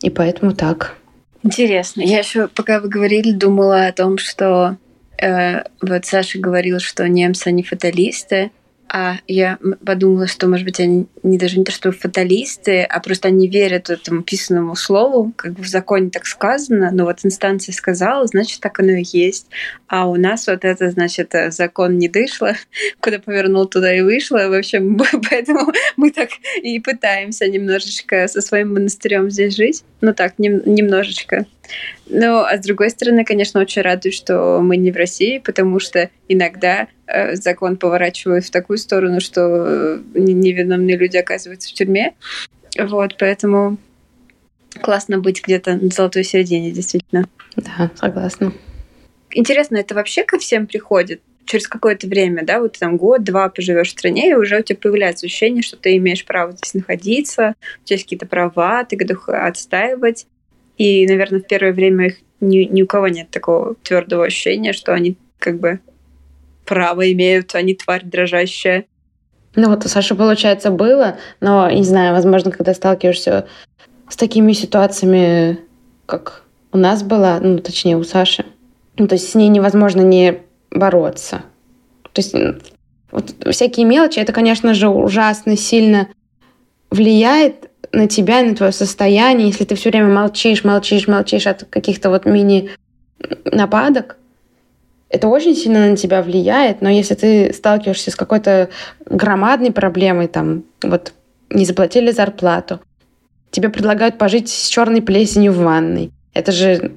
[0.01, 0.97] И поэтому так.
[1.43, 2.03] Интересно.
[2.03, 4.77] Я еще, пока вы говорили, думала о том, что
[5.21, 8.51] э, вот Саша говорил, что немцы, они фаталисты.
[8.89, 13.29] А я подумала, что, может быть, они не даже не то, что фаталисты, а просто
[13.29, 18.27] они верят этому писанному слову, как бы в законе так сказано, но вот инстанция сказала,
[18.27, 19.49] значит, так оно и есть.
[19.89, 22.53] А у нас вот это, значит, закон не дышло,
[23.01, 24.49] куда повернул, туда и вышло.
[24.49, 24.99] В общем,
[25.31, 26.31] поэтому мы так
[26.63, 29.85] и пытаемся немножечко со своим монастырем здесь жить.
[30.01, 31.47] Ну так, нем немножечко.
[32.09, 36.11] Ну, а с другой стороны, конечно, очень радует, что мы не в России, потому что
[36.29, 42.15] иногда э, закон поворачивает в такую сторону, что э, невиновные люди оказываются в тюрьме.
[42.79, 43.79] Вот, поэтому
[44.83, 47.29] классно быть где-то на золотой середине, действительно.
[47.57, 48.53] Да, согласна.
[49.31, 51.21] Интересно, это вообще ко всем приходит?
[51.47, 55.27] через какое-то время, да, вот там год-два поживешь в стране, и уже у тебя появляется
[55.27, 60.27] ощущение, что ты имеешь право здесь находиться, у тебя есть какие-то права, ты готов отстаивать.
[60.79, 64.93] И, наверное, в первое время их ни, ни у кого нет такого твердого ощущения, что
[64.93, 65.81] они как бы
[66.65, 68.87] право имеют, они тварь дрожащая.
[69.55, 73.47] Ну вот у Саши, получается, было, но, не знаю, возможно, когда сталкиваешься
[74.09, 75.61] с такими ситуациями,
[76.05, 78.45] как у нас была, ну, точнее, у Саши,
[78.99, 81.43] ну, то есть с ней невозможно не бороться.
[82.13, 82.35] То есть
[83.11, 86.09] вот всякие мелочи, это, конечно же, ужасно сильно
[86.91, 92.11] влияет на тебя, на твое состояние, если ты все время молчишь, молчишь, молчишь от каких-то
[92.11, 94.19] вот мини-нападок,
[95.09, 98.69] это очень сильно на тебя влияет, но если ты сталкиваешься с какой-то
[99.07, 101.15] громадной проблемой, там, вот
[101.49, 102.81] не заплатили зарплату,
[103.51, 106.13] тебе предлагают пожить с черной плесенью в ванной.
[106.35, 106.93] Это же,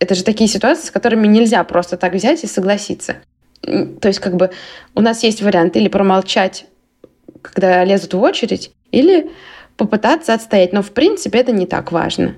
[0.00, 3.16] это же такие ситуации, с которыми нельзя просто так взять и согласиться.
[3.62, 4.50] То есть как бы
[4.94, 6.66] у нас есть вариант или промолчать,
[7.40, 9.30] когда лезут в очередь, или
[9.76, 10.72] попытаться отстоять.
[10.72, 12.36] Но в принципе это не так важно.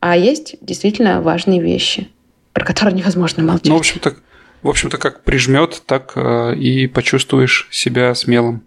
[0.00, 2.08] А есть действительно важные вещи,
[2.52, 3.68] про которые невозможно молчать.
[3.68, 4.16] Ну, в общем-то,
[4.62, 8.66] в общем-то как прижмет, так э, и почувствуешь себя смелым.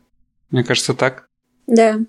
[0.50, 1.28] Мне кажется, так.
[1.68, 2.00] Да.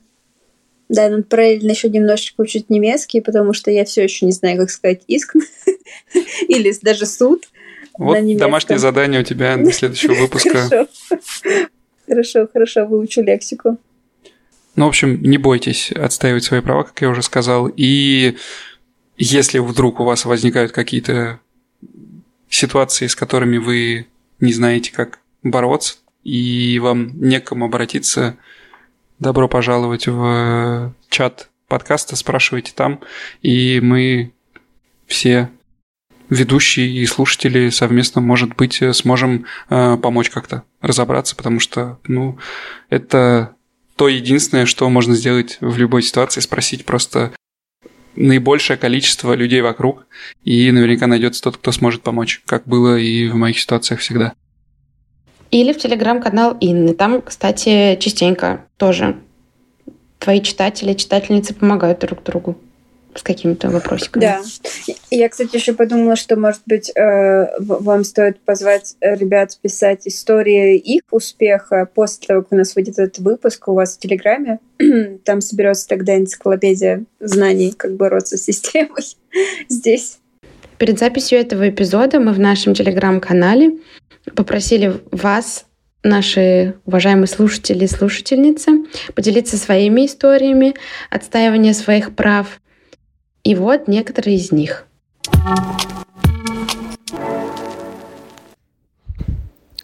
[0.89, 4.71] Да, надо параллельно еще немножечко учить немецкий, потому что я все еще не знаю, как
[4.71, 5.35] сказать иск
[6.49, 7.49] или даже суд.
[7.99, 10.51] Вот домашнее задание у тебя для следующего выпуска.
[10.51, 10.89] Хорошо,
[12.07, 13.77] хорошо, хорошо, выучу лексику.
[14.79, 17.69] Ну, в общем, не бойтесь отстаивать свои права, как я уже сказал.
[17.77, 18.37] И
[19.17, 21.41] если вдруг у вас возникают какие-то
[22.49, 24.07] ситуации, с которыми вы
[24.39, 28.37] не знаете, как бороться, и вам некому обратиться,
[29.19, 33.01] добро пожаловать в чат подкаста, спрашивайте там,
[33.43, 34.33] и мы
[35.09, 35.51] все
[36.31, 42.39] ведущие и слушатели совместно, может быть, сможем э, помочь как-то разобраться, потому что, ну,
[42.91, 43.57] это
[43.99, 47.33] то единственное, что можно сделать в любой ситуации, спросить просто
[48.15, 50.07] наибольшее количество людей вокруг,
[50.45, 54.35] и наверняка найдется тот, кто сможет помочь, как было и в моих ситуациях всегда.
[55.51, 56.95] Или в телеграм-канал Инны.
[56.95, 59.17] Там, кстати, частенько тоже
[60.21, 62.57] твои читатели, читательницы помогают друг другу
[63.19, 64.23] с какими-то вопросиками.
[64.23, 64.43] Да.
[65.11, 71.03] Я, кстати, еще подумала, что, может быть, э, вам стоит позвать ребят писать истории их
[71.11, 74.61] успеха после того, как у нас выйдет этот выпуск у вас в Телеграме.
[75.25, 79.05] Там соберется тогда энциклопедия знаний, как бороться с системой
[79.69, 80.19] здесь.
[80.79, 83.79] Перед записью этого эпизода мы в нашем Телеграм-канале
[84.35, 85.67] попросили вас
[86.05, 90.75] наши уважаемые слушатели и слушательницы поделиться своими историями
[91.11, 92.61] отстаивания своих прав
[93.49, 94.87] и вот некоторые из них.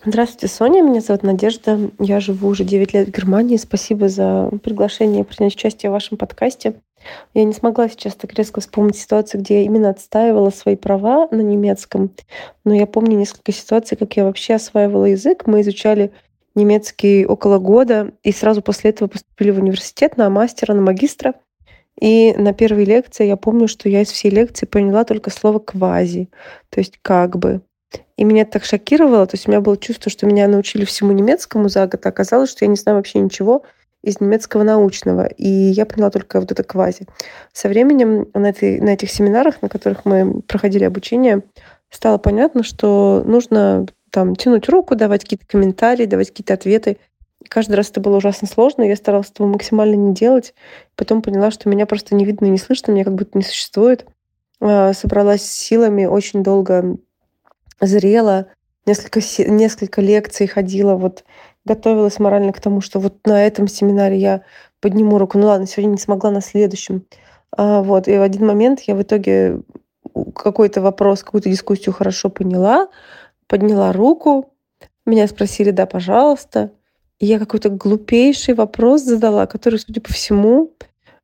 [0.05, 0.83] Здравствуйте, Соня.
[0.83, 1.79] Меня зовут Надежда.
[1.99, 3.57] Я живу уже 9 лет в Германии.
[3.57, 6.75] Спасибо за приглашение принять участие в вашем подкасте.
[7.33, 11.41] Я не смогла сейчас так резко вспомнить ситуацию, где я именно отстаивала свои права на
[11.41, 12.11] немецком.
[12.67, 15.47] Но я помню несколько ситуаций, как я вообще осваивала язык.
[15.47, 16.12] Мы изучали
[16.55, 21.33] немецкий около года, и сразу после этого поступили в университет на мастера, на магистра.
[22.05, 26.29] И на первой лекции я помню, что я из всей лекции поняла только слово «квази»,
[26.69, 27.63] то есть «как бы».
[28.19, 29.27] И меня это так шокировало.
[29.27, 32.51] То есть у меня было чувство, что меня научили всему немецкому за год, а оказалось,
[32.51, 33.63] что я не знаю вообще ничего
[34.03, 35.25] из немецкого научного.
[35.25, 37.07] И я поняла только вот это квази.
[37.55, 41.41] Со временем на, этой, на этих семинарах, на которых мы проходили обучение,
[41.89, 46.99] стало понятно, что нужно там тянуть руку, давать какие-то комментарии, давать какие-то ответы.
[47.49, 50.55] Каждый раз это было ужасно сложно, я старалась этого максимально не делать.
[50.97, 54.07] Потом поняла, что меня просто не видно и не слышно, меня как будто не существует.
[54.61, 56.97] А, собралась силами, очень долго
[57.80, 58.47] зрела,
[58.86, 59.20] несколько,
[59.51, 61.24] несколько лекций ходила, вот
[61.64, 64.42] готовилась морально к тому, что вот на этом семинаре я
[64.80, 65.38] подниму руку.
[65.38, 67.07] Ну ладно, сегодня не смогла, на следующем.
[67.57, 69.61] А, вот, и в один момент я в итоге
[70.34, 72.88] какой-то вопрос, какую-то дискуссию хорошо поняла,
[73.47, 74.53] подняла руку,
[75.07, 76.70] меня спросили, да, пожалуйста.
[77.25, 80.72] Я какой-то глупейший вопрос задала, который, судя по всему,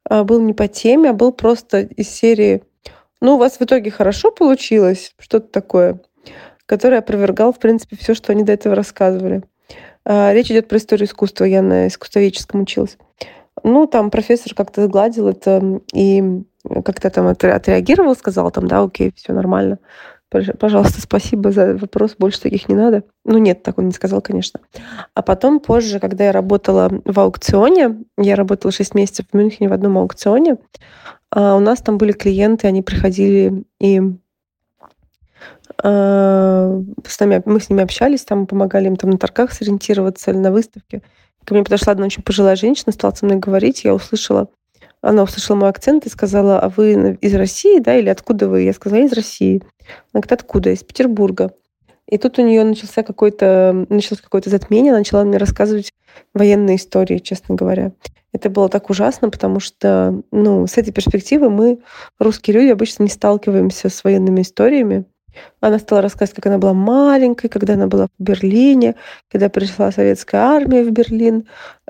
[0.09, 2.63] а, был не по теме, а был просто из серии
[3.21, 6.01] «Ну, у вас в итоге хорошо получилось?» Что-то такое
[6.71, 9.43] который опровергал, в принципе, все, что они до этого рассказывали.
[10.05, 11.43] А, речь идет про историю искусства.
[11.43, 12.97] Я на искусствоведческом училась.
[13.65, 16.23] Ну, там профессор как-то сгладил это и
[16.85, 19.81] как-то там отреагировал, сказал там, да, окей, все нормально.
[20.31, 23.03] Пожалуйста, спасибо за вопрос, больше таких не надо.
[23.25, 24.61] Ну нет, так он не сказал, конечно.
[25.15, 29.73] А потом позже, когда я работала в аукционе, я работала 6 месяцев в Мюнхене в
[29.73, 30.57] одном аукционе,
[31.33, 34.01] а у нас там были клиенты, они приходили и
[35.83, 40.39] а, с нами, мы с ними общались, там помогали им там на торгах сориентироваться или
[40.39, 41.03] на выставке.
[41.45, 44.49] Ко мне подошла одна очень пожилая женщина, стала со мной говорить, я услышала,
[45.03, 48.63] она услышала мой акцент и сказала, а вы из России, да, или откуда вы?
[48.63, 49.63] Я сказала, из России.
[50.13, 50.71] Она говорит, откуда?
[50.71, 51.53] Из Петербурга.
[52.07, 55.93] И тут у нее начался какой-то, началось какое-то затмение, она начала мне рассказывать
[56.35, 57.93] военные истории, честно говоря.
[58.33, 61.79] Это было так ужасно, потому что, ну, с этой перспективы мы,
[62.19, 65.05] русские люди, обычно не сталкиваемся с военными историями.
[65.61, 68.97] Она стала рассказывать, как она была маленькой, когда она была в Берлине,
[69.31, 71.47] когда пришла советская армия в Берлин.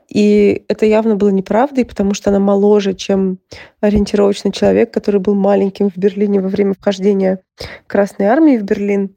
[0.08, 3.38] И это явно было неправдой, потому что она моложе, чем
[3.80, 7.40] ориентировочный человек, который был маленьким в Берлине во время вхождения
[7.86, 9.14] Красной армии в Берлин.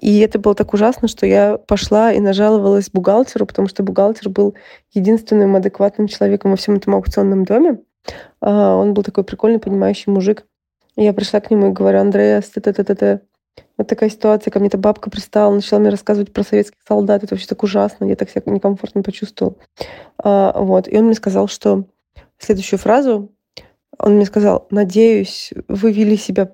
[0.00, 4.54] И это было так ужасно, что я пошла и нажаловалась бухгалтеру, потому что бухгалтер был
[4.92, 7.80] единственным адекватным человеком во всем этом аукционном доме.
[8.40, 10.46] А, он был такой прикольный, понимающий мужик.
[10.96, 13.20] Я пришла к нему и говорю, Андреас, ты ты ты ты
[13.76, 17.24] вот такая ситуация, ко мне эта бабка пристала, начала мне рассказывать про советских солдат.
[17.24, 19.56] Это вообще так ужасно, я так себя некомфортно почувствовала.
[20.22, 20.86] А, вот.
[20.86, 21.84] И он мне сказал, что
[22.38, 23.32] следующую фразу,
[23.98, 26.52] он мне сказал, надеюсь, вы вели себя,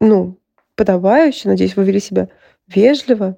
[0.00, 0.38] ну,
[0.76, 2.28] подобающе, надеюсь, вы вели себя
[2.66, 3.36] вежливо.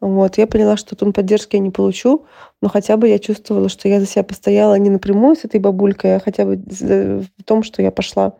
[0.00, 0.38] Вот.
[0.38, 2.26] Я поняла, что тут поддержки я не получу,
[2.60, 6.16] но хотя бы я чувствовала, что я за себя постояла не напрямую с этой бабулькой,
[6.16, 8.34] а хотя бы в том, что я пошла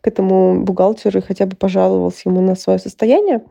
[0.00, 3.42] к этому бухгалтеру и хотя бы пожаловался ему на свое состояние.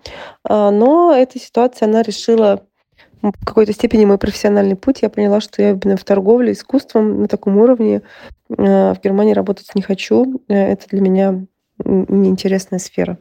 [0.43, 2.64] А, но эта ситуация, она решила
[3.22, 5.02] в какой-то степени мой профессиональный путь.
[5.02, 8.02] Я поняла, что я именно в торговле искусством на таком уровне
[8.58, 10.41] а, в Германии работать не хочу.
[10.48, 11.45] Э, это для меня
[11.84, 13.18] неинтересная сфера.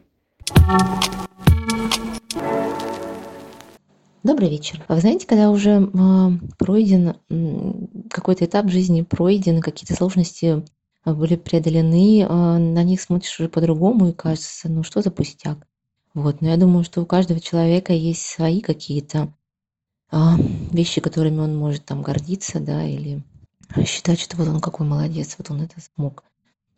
[4.23, 4.83] Добрый вечер.
[4.89, 5.89] Вы знаете, когда уже
[6.57, 7.15] пройден
[8.09, 10.63] какой-то этап жизни, пройдены какие-то сложности а,
[11.13, 15.67] были преодолены, а, на них смотришь уже по-другому и кажется, ну что за пустяк.
[16.13, 19.33] Вот, но я думаю, что у каждого человека есть свои какие-то
[20.09, 20.35] а,
[20.71, 23.23] вещи, которыми он может там гордиться, да, или
[23.85, 26.23] считать, что вот он какой молодец, вот он это смог.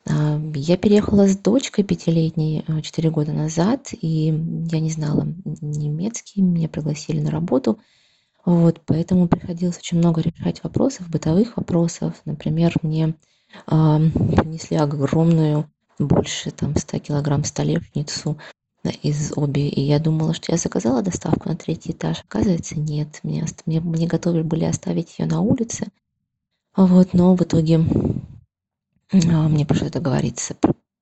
[0.08, 4.28] Я переехала с дочкой пятилетней четыре года назад, и
[4.72, 5.28] я не знала
[5.62, 7.80] немецкий, меня пригласили на работу.
[8.44, 12.20] Вот, поэтому приходилось очень много решать вопросов, бытовых вопросов.
[12.26, 13.14] Например, мне
[13.66, 18.38] принесли огромную, больше там 100 килограмм столешницу
[19.04, 19.68] из обе.
[19.70, 22.24] И я думала, что я заказала доставку на третий этаж.
[22.28, 23.20] Оказывается, нет.
[23.24, 25.88] Мне, мне, мне готовы были оставить ее на улице.
[26.76, 27.82] Вот, но в итоге
[29.12, 30.56] а, мне пришлось договориться.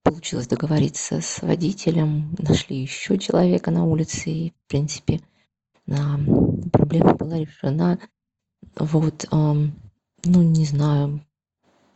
[0.04, 2.36] Получилось договориться с водителем.
[2.40, 4.30] Нашли еще человека на улице.
[4.30, 5.22] И, в принципе,
[5.86, 8.00] проблема была решена.
[8.76, 9.72] Вот, ну,
[10.24, 11.22] не знаю,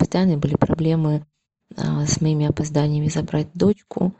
[0.02, 1.23] постоянно были проблемы
[1.78, 4.15] а, с моими опозданиями забрать дочку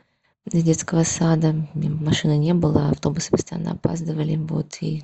[0.50, 1.54] из детского сада.
[1.74, 4.36] Машины не было, автобусы постоянно опаздывали.
[4.36, 5.02] Вот, и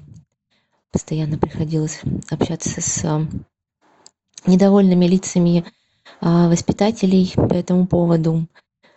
[0.92, 2.00] постоянно приходилось
[2.30, 3.28] общаться с
[4.46, 5.64] недовольными лицами
[6.20, 8.46] воспитателей по этому поводу.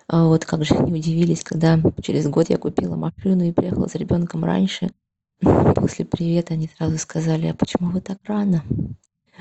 [0.07, 4.45] Вот как же они удивились, когда через год я купила машину и приехала с ребенком
[4.45, 4.91] раньше.
[5.39, 8.63] После привета они сразу сказали, а почему вы так рано?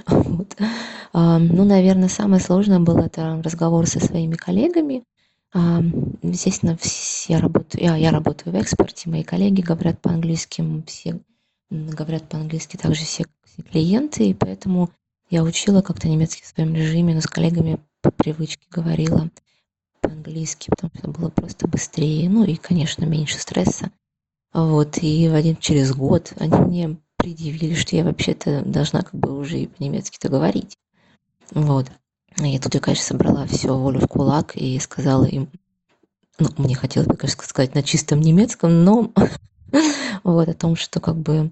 [0.06, 0.56] Вот.
[1.12, 5.02] Ну, наверное, самое сложное было это разговор со своими коллегами.
[5.52, 6.78] Естественно,
[7.28, 11.20] я работаю, я, я работаю в экспорте, мои коллеги говорят по-английски, все
[11.70, 14.90] говорят по-английски также все, все клиенты, и поэтому
[15.28, 19.28] я учила как-то немецкий в своем режиме, но с коллегами по привычке говорила
[20.00, 23.90] по-английски, потому что было просто быстрее, ну и, конечно, меньше стресса.
[24.52, 29.36] Вот, и в один через год они мне предъявили, что я вообще-то должна как бы
[29.36, 30.76] уже и по-немецки-то говорить.
[31.52, 31.90] Вот.
[32.42, 35.48] И тут я, конечно, собрала все волю в кулак и сказала им,
[36.38, 39.12] ну, мне хотелось бы, конечно, сказать на чистом немецком, но
[40.24, 41.50] вот о том, что как бы,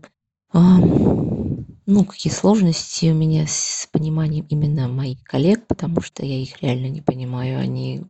[0.53, 6.87] ну, какие сложности у меня с пониманием именно моих коллег, потому что я их реально
[6.87, 7.61] не понимаю.
[7.61, 8.05] Они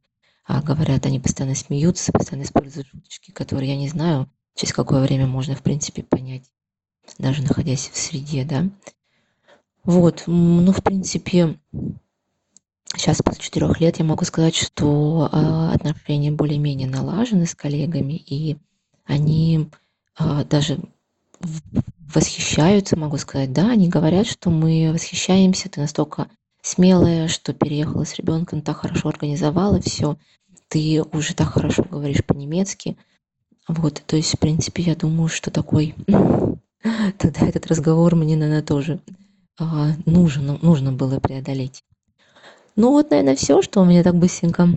[0.47, 5.27] а, говорят, они постоянно смеются, постоянно используют шуточки, которые я не знаю, через какое время
[5.27, 6.45] можно, в принципе, понять
[7.19, 8.69] даже находясь в среде, да.
[9.85, 11.59] Вот, ну, в принципе,
[12.95, 18.59] сейчас после четырех лет я могу сказать, что э, отношения более-менее налажены с коллегами, и
[19.07, 19.71] они
[20.19, 20.81] э, даже
[22.15, 26.29] восхищаются, могу сказать, да, они говорят, что мы восхищаемся, ты настолько
[26.63, 30.19] смелая, что переехала с ребенком, так хорошо организовала все,
[30.69, 32.97] ты уже так хорошо говоришь по-немецки.
[33.67, 35.95] Вот, то есть, в принципе, я думаю, что такой
[37.19, 39.01] тогда этот разговор мне, наверное, тоже
[39.59, 41.83] а, нужно, нужно было преодолеть.
[42.77, 44.69] Ну вот, наверное, все, что у меня так быстренько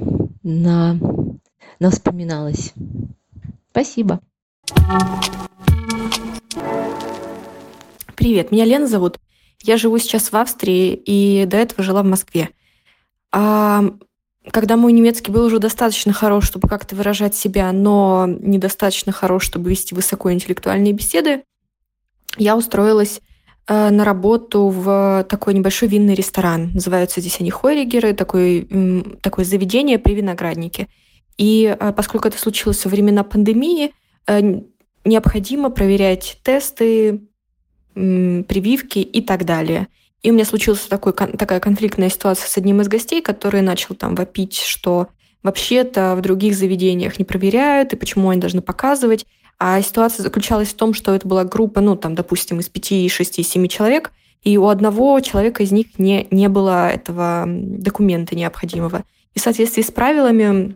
[0.44, 0.98] на,
[1.80, 2.74] на вспоминалось.
[3.72, 4.20] Спасибо.
[8.16, 9.20] Привет, меня Лена зовут.
[9.64, 12.50] Я живу сейчас в Австрии и до этого жила в Москве.
[13.32, 13.84] А
[14.50, 19.70] когда мой немецкий был уже достаточно хорош, чтобы как-то выражать себя, но недостаточно хорош, чтобы
[19.70, 21.44] вести высокоинтеллектуальные беседы,
[22.38, 23.22] я устроилась
[23.68, 26.72] э, на работу в такой небольшой винный ресторан.
[26.74, 28.66] Называются здесь они Хойригеры, такое,
[29.22, 30.88] такое заведение при винограднике.
[31.38, 33.94] И э, поскольку это случилось во времена пандемии,
[34.28, 34.62] э,
[35.06, 37.22] необходимо проверять тесты,
[37.94, 39.88] прививки и так далее.
[40.22, 44.16] И у меня случилась такой, такая конфликтная ситуация с одним из гостей, который начал там
[44.16, 45.08] вопить, что
[45.44, 49.26] вообще-то в других заведениях не проверяют, и почему они должны показывать.
[49.64, 53.44] А ситуация заключалась в том, что это была группа, ну, там, допустим, из пяти, шести,
[53.44, 54.12] семи человек,
[54.42, 59.04] и у одного человека из них не, не было этого документа необходимого.
[59.36, 60.76] И в соответствии с правилами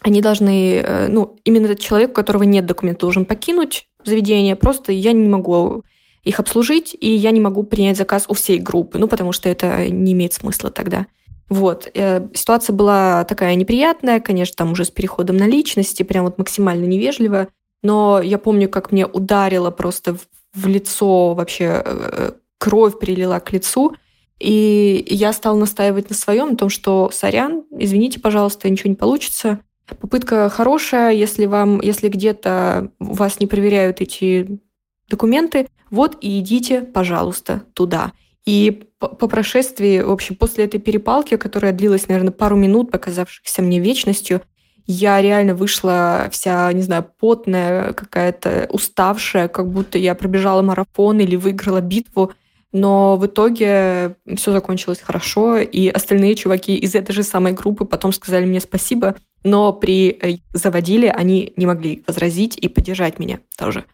[0.00, 4.56] они должны, э, ну, именно этот человек, у которого нет документа, должен покинуть заведение.
[4.56, 5.84] Просто я не могу
[6.22, 9.90] их обслужить, и я не могу принять заказ у всей группы, ну, потому что это
[9.90, 11.08] не имеет смысла тогда.
[11.50, 11.90] Вот.
[11.92, 16.86] Э, ситуация была такая неприятная, конечно, там уже с переходом на личности, прям вот максимально
[16.86, 17.48] невежливо
[17.84, 20.16] но я помню, как мне ударило просто
[20.54, 23.94] в, лицо вообще э, кровь прилила к лицу,
[24.40, 29.60] и я стала настаивать на своем, на том, что сорян, извините, пожалуйста, ничего не получится.
[30.00, 34.60] Попытка хорошая, если вам, если где-то вас не проверяют эти
[35.08, 38.12] документы, вот и идите, пожалуйста, туда.
[38.46, 43.62] И по, по прошествии, в общем, после этой перепалки, которая длилась, наверное, пару минут, показавшихся
[43.62, 44.40] мне вечностью,
[44.86, 51.36] я реально вышла вся, не знаю, потная, какая-то уставшая, как будто я пробежала марафон или
[51.36, 52.32] выиграла битву.
[52.72, 58.12] Но в итоге все закончилось хорошо, и остальные чуваки из этой же самой группы потом
[58.12, 63.84] сказали мне спасибо, но при э, заводили они не могли возразить и поддержать меня тоже.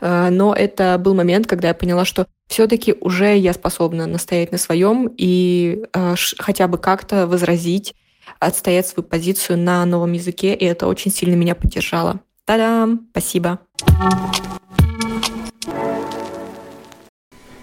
[0.00, 4.58] Э, но это был момент, когда я поняла, что все-таки уже я способна настоять на
[4.58, 7.94] своем и э, хотя бы как-то возразить
[8.38, 12.20] отстоять свою позицию на новом языке, и это очень сильно меня поддержало.
[12.44, 13.06] Та-дам!
[13.10, 13.58] Спасибо!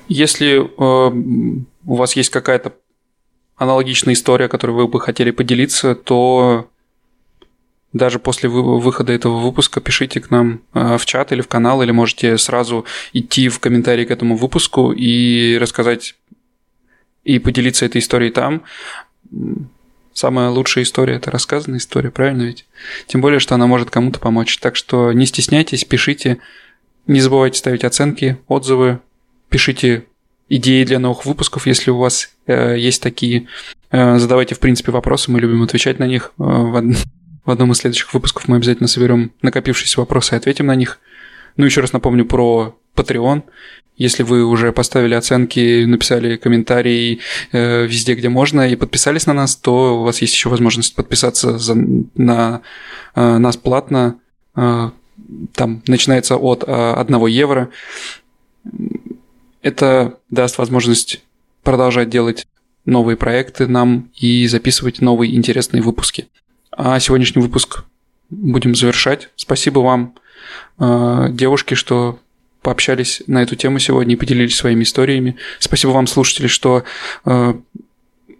[0.07, 0.65] Если э,
[1.85, 2.73] у вас есть какая-то
[3.55, 6.69] аналогичная история, которой вы бы хотели поделиться, то
[7.93, 11.91] даже после выхода этого выпуска пишите к нам э, в чат или в канал, или
[11.91, 16.15] можете сразу идти в комментарии к этому выпуску и рассказать
[17.23, 18.63] и поделиться этой историей там.
[20.15, 22.65] Самая лучшая история– это рассказанная история, правильно ведь?
[23.05, 24.57] Тем более, что она может кому-то помочь.
[24.59, 26.37] Так что не стесняйтесь, пишите.
[27.05, 28.99] Не забывайте ставить оценки, отзывы.
[29.49, 30.05] Пишите
[30.47, 33.47] идеи для новых выпусков, если у вас э, есть такие.
[33.91, 36.31] Э, задавайте, в принципе, вопросы, мы любим отвечать на них.
[36.39, 36.85] Э, в, од...
[37.43, 41.01] в одном из следующих выпусков мы обязательно соберем накопившиеся вопросы и ответим на них.
[41.57, 43.43] Ну, еще раз напомню про Patreon.
[43.97, 47.19] Если вы уже поставили оценки, написали комментарии
[47.51, 51.57] э, везде, где можно, и подписались на нас, то у вас есть еще возможность подписаться
[51.57, 51.75] за,
[52.15, 52.61] на
[53.15, 54.19] э, нас платно.
[54.55, 54.89] Э,
[55.53, 57.69] там начинается от э, 1 евро.
[59.61, 61.23] Это даст возможность
[61.63, 62.47] продолжать делать
[62.85, 66.27] новые проекты нам и записывать новые интересные выпуски.
[66.71, 67.85] А сегодняшний выпуск
[68.29, 69.29] будем завершать.
[69.35, 70.15] Спасибо вам,
[70.79, 72.19] э, девушки, что
[72.65, 75.37] пообщались на эту тему сегодня и поделились своими историями.
[75.59, 76.83] Спасибо вам, слушатели, что
[77.23, 77.53] э,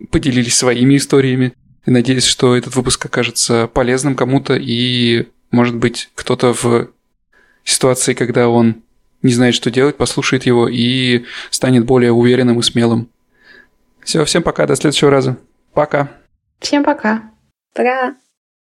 [0.09, 1.53] поделились своими историями.
[1.85, 6.89] И надеюсь, что этот выпуск окажется полезным кому-то и, может быть, кто-то в
[7.63, 8.81] ситуации, когда он
[9.21, 13.07] не знает, что делать, послушает его и станет более уверенным и смелым.
[14.03, 15.37] Все, всем пока, до следующего раза.
[15.73, 16.09] Пока.
[16.59, 17.29] Всем пока.
[17.75, 18.15] Пока.